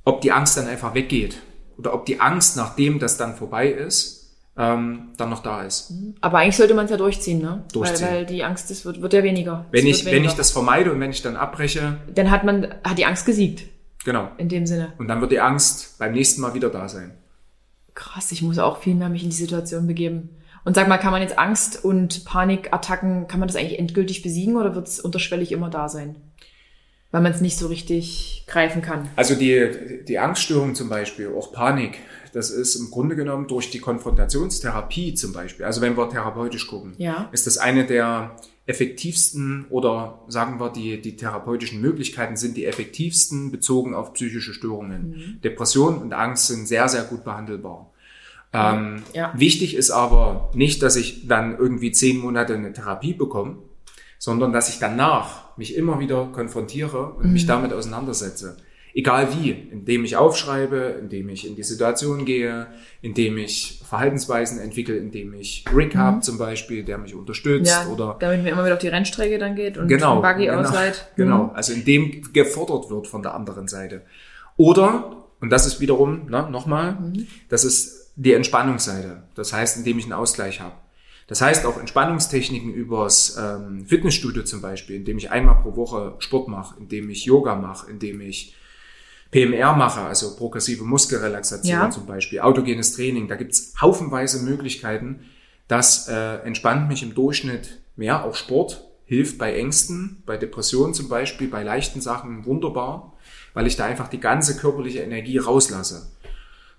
[0.10, 1.38] ob die Angst dann einfach weggeht.
[1.78, 5.94] Oder ob die Angst, nachdem das dann vorbei ist, ähm, dann noch da ist.
[6.20, 7.64] Aber eigentlich sollte man es ja durchziehen, ne?
[7.72, 8.08] Durchziehen.
[8.08, 9.66] Weil, weil die Angst ist, wird, wird ja weniger.
[9.72, 10.38] Wenn Es ich, wird wenn ich weniger.
[10.38, 13.64] das vermeide und wenn ich dann abbreche, Dann hat man, hat die Angst gesiegt.
[14.04, 14.30] genau.
[14.38, 14.92] In dem Sinne.
[14.98, 17.12] Und dann wird die Angst beim nächsten Mal wieder da sein.
[17.94, 20.30] Krass, ich muss auch viel mehr mich in die Situation begeben.
[20.66, 24.58] Und sag mal, kann man jetzt Angst und Panikattacken, kann man das eigentlich endgültig besiegen
[24.58, 26.16] oder wird es unterschwellig immer da sein?
[27.12, 29.10] Weil man es nicht so richtig greifen kann.
[29.16, 31.98] Also die, die Angststörung zum Beispiel, auch Panik,
[32.34, 36.94] das ist im Grunde genommen durch die Konfrontationstherapie zum Beispiel, also wenn wir therapeutisch gucken,
[36.98, 37.28] Ja.
[37.32, 38.36] ist das eine der
[38.68, 45.40] effektivsten oder sagen wir die, die therapeutischen Möglichkeiten sind die effektivsten bezogen auf psychische Störungen.
[45.44, 47.92] Depression und Angst sind sehr, sehr gut behandelbar.
[48.54, 49.34] Ähm, Ja.
[49.36, 53.58] Wichtig ist aber nicht, dass ich dann irgendwie zehn Monate eine Therapie bekomme,
[54.20, 58.58] sondern dass ich danach mich immer wieder konfrontiere und mich damit auseinandersetze.
[58.94, 62.68] Egal wie, indem ich aufschreibe, indem ich in die Situation gehe,
[63.02, 68.18] indem ich Verhaltensweisen entwickle, indem ich Rick habe zum Beispiel, der mich unterstützt Ja, oder
[68.20, 71.08] damit man immer wieder auf die Rennstrecke dann geht und genau, Buggy genau, ausleiht.
[71.16, 71.50] Genau, Mhm.
[71.54, 74.02] also indem gefordert wird von der anderen Seite.
[74.58, 77.28] Oder, und das ist wiederum, ne, nochmal, Mhm.
[77.48, 79.24] das ist die Entspannungsseite.
[79.36, 80.74] Das heißt, indem ich einen Ausgleich habe.
[81.30, 86.48] Das heißt auch Entspannungstechniken übers ähm, Fitnessstudio zum Beispiel, indem ich einmal pro Woche Sport
[86.48, 88.56] mache, indem ich Yoga mache, indem ich
[89.30, 91.92] PMR mache, also progressive Muskelrelaxation Ja.
[91.92, 93.28] zum Beispiel, autogenes Training.
[93.28, 95.20] Da gibt's haufenweise Möglichkeiten.
[95.68, 98.26] Das äh, entspannt mich im Durchschnitt mehr.
[98.26, 103.14] Auch Sport hilft bei Ängsten, bei Depressionen zum Beispiel, bei leichten Sachen wunderbar,
[103.54, 106.10] weil ich da einfach die ganze körperliche Energie rauslasse.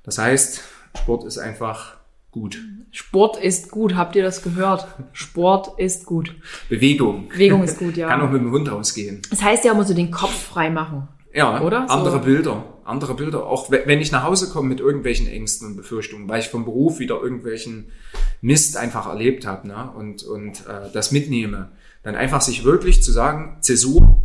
[0.02, 0.60] Das heißt,
[0.98, 1.98] Sport ist einfach
[2.32, 2.58] gut.
[2.92, 4.86] Sport ist gut, habt ihr das gehört?
[5.12, 6.34] Sport ist gut.
[6.68, 7.28] Bewegung.
[7.28, 8.08] Bewegung ist gut, ja.
[8.08, 9.22] Kann auch mit dem Hund ausgehen.
[9.30, 11.06] Das heißt ja immer so den Kopf frei machen.
[11.32, 11.86] Ja, Oder?
[11.88, 12.64] So- andere Bilder.
[12.84, 13.46] Andere Bilder.
[13.46, 16.64] Auch we- wenn ich nach Hause komme mit irgendwelchen Ängsten und Befürchtungen, weil ich vom
[16.64, 17.92] Beruf wieder irgendwelchen
[18.40, 19.92] Mist einfach erlebt habe ne?
[19.96, 21.70] und, und äh, das mitnehme,
[22.02, 24.20] dann einfach sich wirklich zu sagen, Zäsur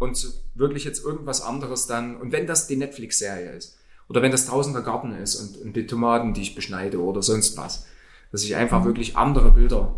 [0.00, 0.26] und
[0.56, 3.78] wirklich jetzt irgendwas anderes dann, und wenn das die Netflix-Serie ist,
[4.08, 7.22] oder wenn das draußen der Garten ist und, und die Tomaten, die ich beschneide oder
[7.22, 7.86] sonst was,
[8.32, 9.94] dass ich einfach wirklich andere Bilder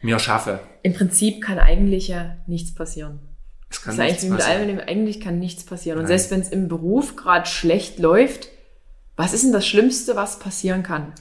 [0.00, 0.60] mir schaffe.
[0.82, 3.20] Im Prinzip kann eigentlich ja nichts passieren.
[3.70, 4.62] Es Das kann eigentlich nichts mit passieren.
[4.62, 5.98] allem, eigentlich kann nichts passieren.
[5.98, 6.18] Und Nein.
[6.18, 8.48] selbst wenn es im Beruf gerade schlecht läuft,
[9.16, 11.12] was ist denn das Schlimmste, was passieren kann?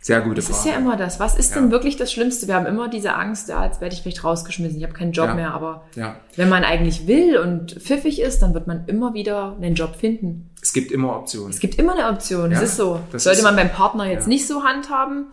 [0.00, 0.58] Sehr gute Das Frage.
[0.58, 1.18] ist ja immer das.
[1.18, 1.60] Was ist Ja.
[1.62, 2.46] denn wirklich das Schlimmste?
[2.46, 5.28] Wir haben immer diese Angst, ja, jetzt werde ich vielleicht rausgeschmissen, ich habe keinen Job
[5.28, 5.34] Ja.
[5.34, 5.54] mehr.
[5.54, 6.16] Aber Ja.
[6.36, 10.50] wenn man eigentlich will und pfiffig ist, dann wird man immer wieder einen Job finden.
[10.60, 11.50] Es gibt immer Optionen.
[11.50, 12.50] Es gibt immer eine Option.
[12.50, 13.00] Das ist so.
[13.12, 15.26] das sollte man beim Partner jetzt nicht so handhaben.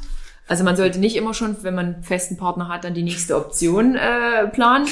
[0.48, 3.38] Also man sollte nicht immer schon, wenn man einen festen Partner hat, dann die nächste
[3.38, 4.88] Option äh, planen.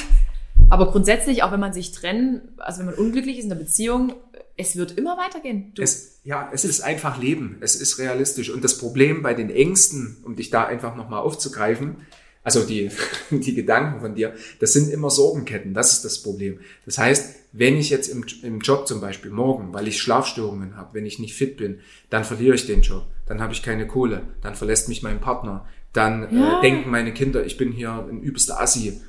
[0.70, 4.14] Aber grundsätzlich, auch wenn man sich trennen, also wenn man unglücklich ist in der Beziehung,
[4.56, 5.74] es wird immer weitergehen.
[5.78, 7.58] Es, ja, es ist einfach Leben.
[7.62, 8.50] Es ist realistisch.
[8.50, 11.96] Und das Problem bei den Ängsten, um dich da einfach nochmal aufzugreifen,
[12.44, 12.90] also die,
[13.32, 15.74] die Gedanken von dir, das sind immer Sorgenketten.
[15.74, 16.60] Das ist das Problem.
[16.86, 20.94] Das heißt, wenn ich jetzt im, im Job zum Beispiel morgen, weil ich Schlafstörungen habe,
[20.94, 21.80] wenn ich nicht fit bin,
[22.10, 23.06] dann verliere ich den Job.
[23.30, 24.24] Dann habe ich keine Kohle.
[24.42, 25.66] Dann verlässt mich mein Partner.
[25.94, 26.60] Dann Ja.
[26.60, 29.02] äh, denken meine Kinder, ich bin hier ein übelster Assi.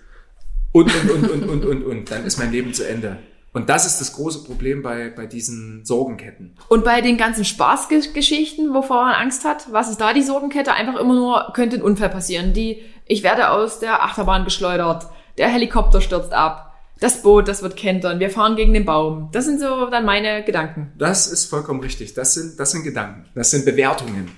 [0.73, 2.11] Und, und, und, und, und, und, und.
[2.13, 3.17] Dann ist mein Leben zu Ende.
[3.53, 6.55] Und das ist das große Problem bei, bei diesen Sorgenketten.
[6.69, 10.73] Und bei den ganzen Spaßgeschichten, wovor man Angst hat, was ist da die Sorgenkette?
[10.73, 12.53] Einfach immer nur, könnte ein Unfall passieren.
[12.53, 15.07] Die, ich werde aus der Achterbahn geschleudert,
[15.39, 16.70] der Helikopter stürzt ab,
[17.01, 19.31] das Boot, das wird kentern, wir fahren gegen den Baum.
[19.33, 20.93] Das sind so dann meine Gedanken.
[20.99, 22.15] Das ist vollkommen richtig.
[22.15, 23.25] Das sind, das sind Gedanken.
[23.35, 24.31] Das sind Bewertungen.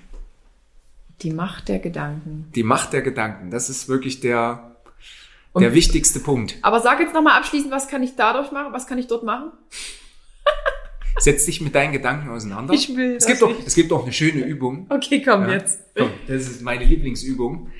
[1.23, 2.49] Die Macht der Gedanken.
[2.55, 3.51] Die Macht der Gedanken.
[3.51, 4.77] Das ist wirklich der,
[5.53, 6.57] Und- der wichtigste Punkt.
[6.63, 8.73] Aber sag jetzt nochmal abschließend, was kann ich dadurch machen?
[8.73, 9.51] Was kann ich dort machen?
[11.19, 12.73] Setz dich mit deinen Gedanken auseinander.
[12.75, 13.67] Ich will es gibt doch, nicht.
[13.67, 14.87] es gibt doch eine schöne Übung.
[14.89, 15.53] Okay, komm Ja.
[15.53, 15.81] jetzt.
[15.97, 17.71] Komm, das ist meine Lieblingsübung.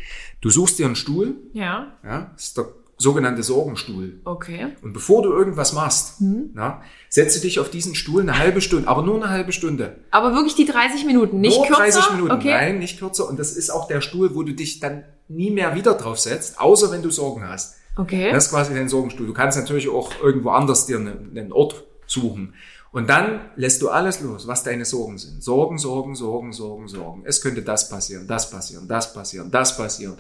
[0.41, 1.37] Du suchst dir einen Stuhl.
[1.53, 2.67] Ja, Ja, ist der
[3.03, 4.21] sogenannte Sorgenstuhl.
[4.25, 4.69] okay.
[4.83, 6.51] Und bevor du irgendwas machst, Mhm.
[6.55, 9.97] na, setze dich auf diesen Stuhl eine halbe Stunde, aber nur eine halbe Stunde.
[10.11, 11.83] Aber wirklich die 30 Minuten, nicht Nur kürzer?
[11.83, 12.51] 30 Minuten, Okay.
[12.51, 13.29] nein, nicht kürzer.
[13.29, 16.59] Und das ist auch der Stuhl, wo du dich dann nie mehr wieder drauf setzt,
[16.61, 17.75] außer wenn du Sorgen hast.
[17.97, 18.31] Okay.
[18.33, 19.27] Das ist quasi dein Sorgenstuhl.
[19.27, 22.55] Du kannst natürlich auch irgendwo anders dir einen, einen Ort suchen.
[22.91, 25.43] Und dann lässt du alles los, was deine Sorgen sind.
[25.43, 27.23] Sorgen, Sorgen, Sorgen, Sorgen, Sorgen.
[27.25, 30.19] Es könnte das passieren, das passieren, das passieren, das passieren.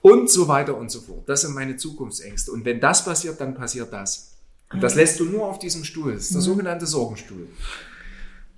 [0.00, 1.28] Und so weiter und so fort.
[1.28, 2.52] Das sind meine Zukunftsängste.
[2.52, 4.36] Und wenn das passiert, dann passiert das.
[4.72, 6.14] Und das lässt du nur auf diesem Stuhl.
[6.14, 7.48] Das ist der sogenannte Sorgenstuhl.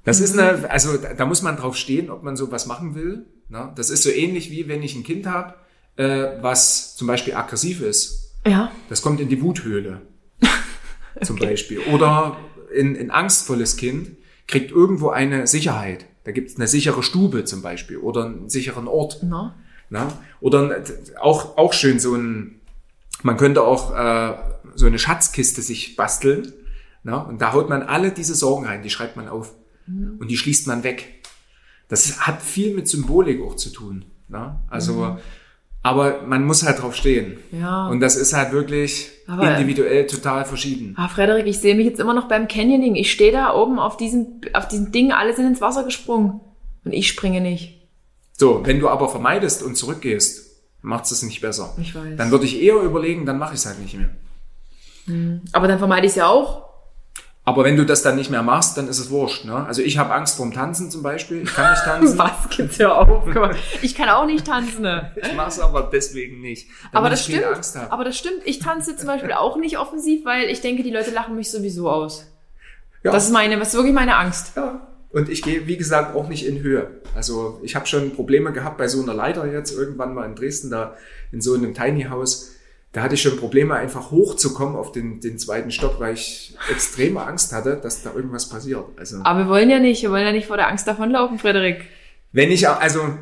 [0.05, 3.27] Das ist eine, also da muss man drauf stehen, ob man sowas machen will.
[3.49, 3.73] Ne?
[3.77, 5.55] Das ist so ähnlich wie wenn ich ein Kind habe,
[5.97, 8.35] äh, was zum Beispiel aggressiv ist.
[8.47, 8.73] ja.
[8.89, 10.03] Das kommt in die Wuthöhle.
[11.23, 11.81] Zum Beispiel.
[11.93, 12.39] Oder
[12.77, 14.17] ein, ein angstvolles Kind
[14.47, 16.07] kriegt irgendwo eine Sicherheit.
[16.25, 19.21] Da gibt es eine sichere Stube zum Beispiel oder einen sicheren Ort.
[19.23, 19.57] Na?
[19.91, 20.09] Na?
[20.41, 20.85] Oder ein-
[21.21, 22.61] auch, auch schön so ein,
[23.23, 24.35] man könnte auch äh,
[24.75, 26.53] so eine Schatzkiste sich basteln.
[27.03, 27.19] Na?
[27.19, 29.53] Und da haut man alle diese Sorgen rein, die schreibt man auf.
[29.87, 31.23] Und die schließt man weg.
[31.89, 34.05] Das hat viel mit Symbolik auch zu tun.
[34.29, 34.61] Na?
[34.69, 35.19] Also,
[35.83, 37.39] aber man muss halt drauf stehen.
[37.51, 37.89] Ja.
[37.89, 40.95] Und das ist halt wirklich Aber- individuell total verschieden.
[40.97, 42.95] Ah, Frederik, ich sehe mich jetzt immer noch beim Canyoning.
[42.95, 46.41] Ich stehe da oben auf diesem, auf diesem Ding, alle sind ins Wasser gesprungen.
[46.85, 47.80] Und ich springe nicht.
[48.41, 51.75] So, wenn du aber vermeidest und zurückgehst, macht es nicht besser.
[51.77, 52.17] Ich weiß.
[52.17, 54.09] Dann würde ich eher überlegen, dann mache ich es halt nicht mehr.
[55.53, 56.65] Aber dann vermeide ich es ja auch.
[57.45, 59.45] Aber wenn du das dann nicht mehr machst, dann ist es wurscht.
[59.45, 59.67] Ne?
[59.67, 61.43] Also ich habe Angst vorm Tanzen zum Beispiel.
[61.43, 62.17] Ich kann nicht tanzen.
[62.19, 63.27] Was gibt's ja auf?
[63.27, 64.81] Mal, Ich kann auch nicht tanzen.
[64.81, 65.13] ne?
[65.23, 66.71] ich mache es aber deswegen nicht.
[66.93, 67.45] Aber das stimmt.
[67.91, 68.41] Aber das stimmt.
[68.47, 71.91] Ich tanze zum Beispiel auch nicht offensiv, weil ich denke, die Leute lachen mich sowieso
[71.91, 72.27] aus.
[73.03, 73.13] Ja.
[73.13, 74.53] Das ist meine, das ist wirklich meine Angst.
[74.57, 74.87] ja.
[75.13, 77.01] Und ich gehe, wie gesagt, auch nicht in Höhe.
[77.17, 80.71] Also ich habe schon Probleme gehabt bei so einer Leiter jetzt irgendwann mal in Dresden,
[80.71, 80.95] da
[81.33, 82.53] in so einem Tiny House.
[82.93, 87.23] Da hatte ich schon Probleme, einfach hochzukommen auf den, den zweiten Stock, weil ich extreme
[87.23, 88.85] Angst hatte, dass da irgendwas passiert.
[88.97, 91.85] Also Aber wir wollen ja nicht, wir wollen ja nicht vor der Angst davonlaufen, Frederik.
[92.33, 93.19] wenn ich, auch- also Also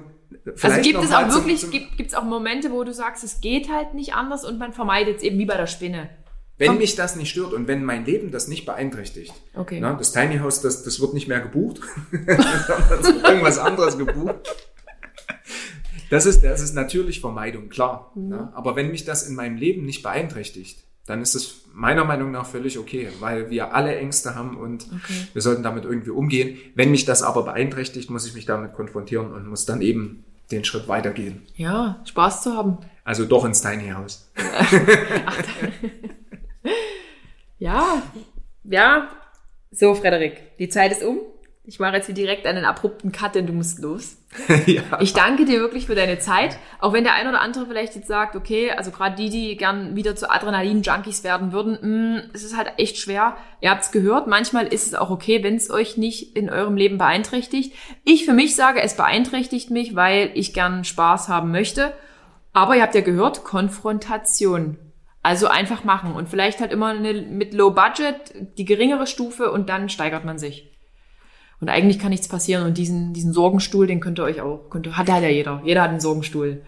[0.57, 3.25] vielleicht gibt noch es auch zum- wirklich, zum- gibt es auch Momente, wo du sagst,
[3.25, 6.09] es geht halt nicht anders und man vermeidet es eben wie bei der Spinne.
[6.59, 6.79] Wenn Komm.
[6.79, 9.81] mich das nicht stört und wenn mein Leben das nicht beeinträchtigt, Okay.
[9.81, 11.81] ne, das Tiny House, das, das wird nicht mehr gebucht,
[12.11, 14.35] sondern irgendwas anderes gebucht.
[16.11, 18.11] Das ist, das ist natürlich Vermeidung, klar.
[18.15, 18.29] Mhm.
[18.29, 18.53] Ne?
[18.55, 22.45] Aber wenn mich das in meinem Leben nicht beeinträchtigt, dann ist es meiner Meinung nach
[22.47, 25.29] völlig okay, weil wir alle Ängste haben und Okay.
[25.33, 26.59] wir sollten damit irgendwie umgehen.
[26.75, 30.65] Wenn mich das aber beeinträchtigt, muss ich mich damit konfrontieren und muss dann eben den
[30.65, 31.43] Schritt weitergehen.
[31.57, 32.79] Ja, Spaß zu haben.
[33.05, 34.31] Also doch ins Tiny House.
[37.59, 38.03] Ja,
[38.65, 39.09] ja.
[39.71, 41.21] So, Frederik, die Zeit ist um.
[41.69, 44.17] Ich mache jetzt hier direkt einen abrupten Cut, denn du musst los.
[44.67, 44.83] ja.
[45.01, 46.57] Ich danke dir wirklich für deine Zeit.
[46.81, 49.95] Auch wenn der ein oder andere vielleicht jetzt sagt, okay, also gerade die, die gern
[49.95, 53.37] wieder zu Adrenalin-Junkies werden würden, mh, es ist halt echt schwer.
[53.61, 56.97] Ihr habt's gehört, manchmal ist es auch okay, wenn es euch nicht in eurem Leben
[56.97, 57.75] beeinträchtigt.
[58.03, 61.93] Ich für mich sage, es beeinträchtigt mich, weil ich gern Spaß haben möchte.
[62.55, 64.79] Aber ihr habt ja gehört, Konfrontation.
[65.23, 69.69] Also einfach machen und vielleicht halt immer eine, mit Low Budget die geringere Stufe und
[69.69, 70.71] dann steigert man sich.
[71.61, 72.65] Und eigentlich kann nichts passieren.
[72.65, 75.61] Und diesen, diesen Sorgenstuhl, den könnt ihr euch auch, könnt ihr, hat ja jeder.
[75.65, 76.63] Jeder hat einen Sorgenstuhl.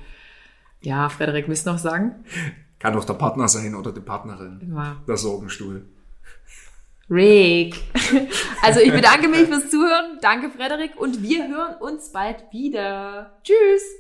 [0.81, 2.25] Ja, Frederik, willst du noch sagen?
[2.79, 4.73] Kann auch der Partner sein oder die Partnerin.
[4.75, 4.97] Ja.
[5.07, 5.87] Der Sorgenstuhl.
[7.09, 7.77] Rick.
[8.63, 10.19] Also ich bedanke mich fürs Zuhören.
[10.21, 11.01] Danke, Frederik.
[11.01, 13.41] Und wir hören uns bald wieder.
[13.43, 14.00] Tschüss.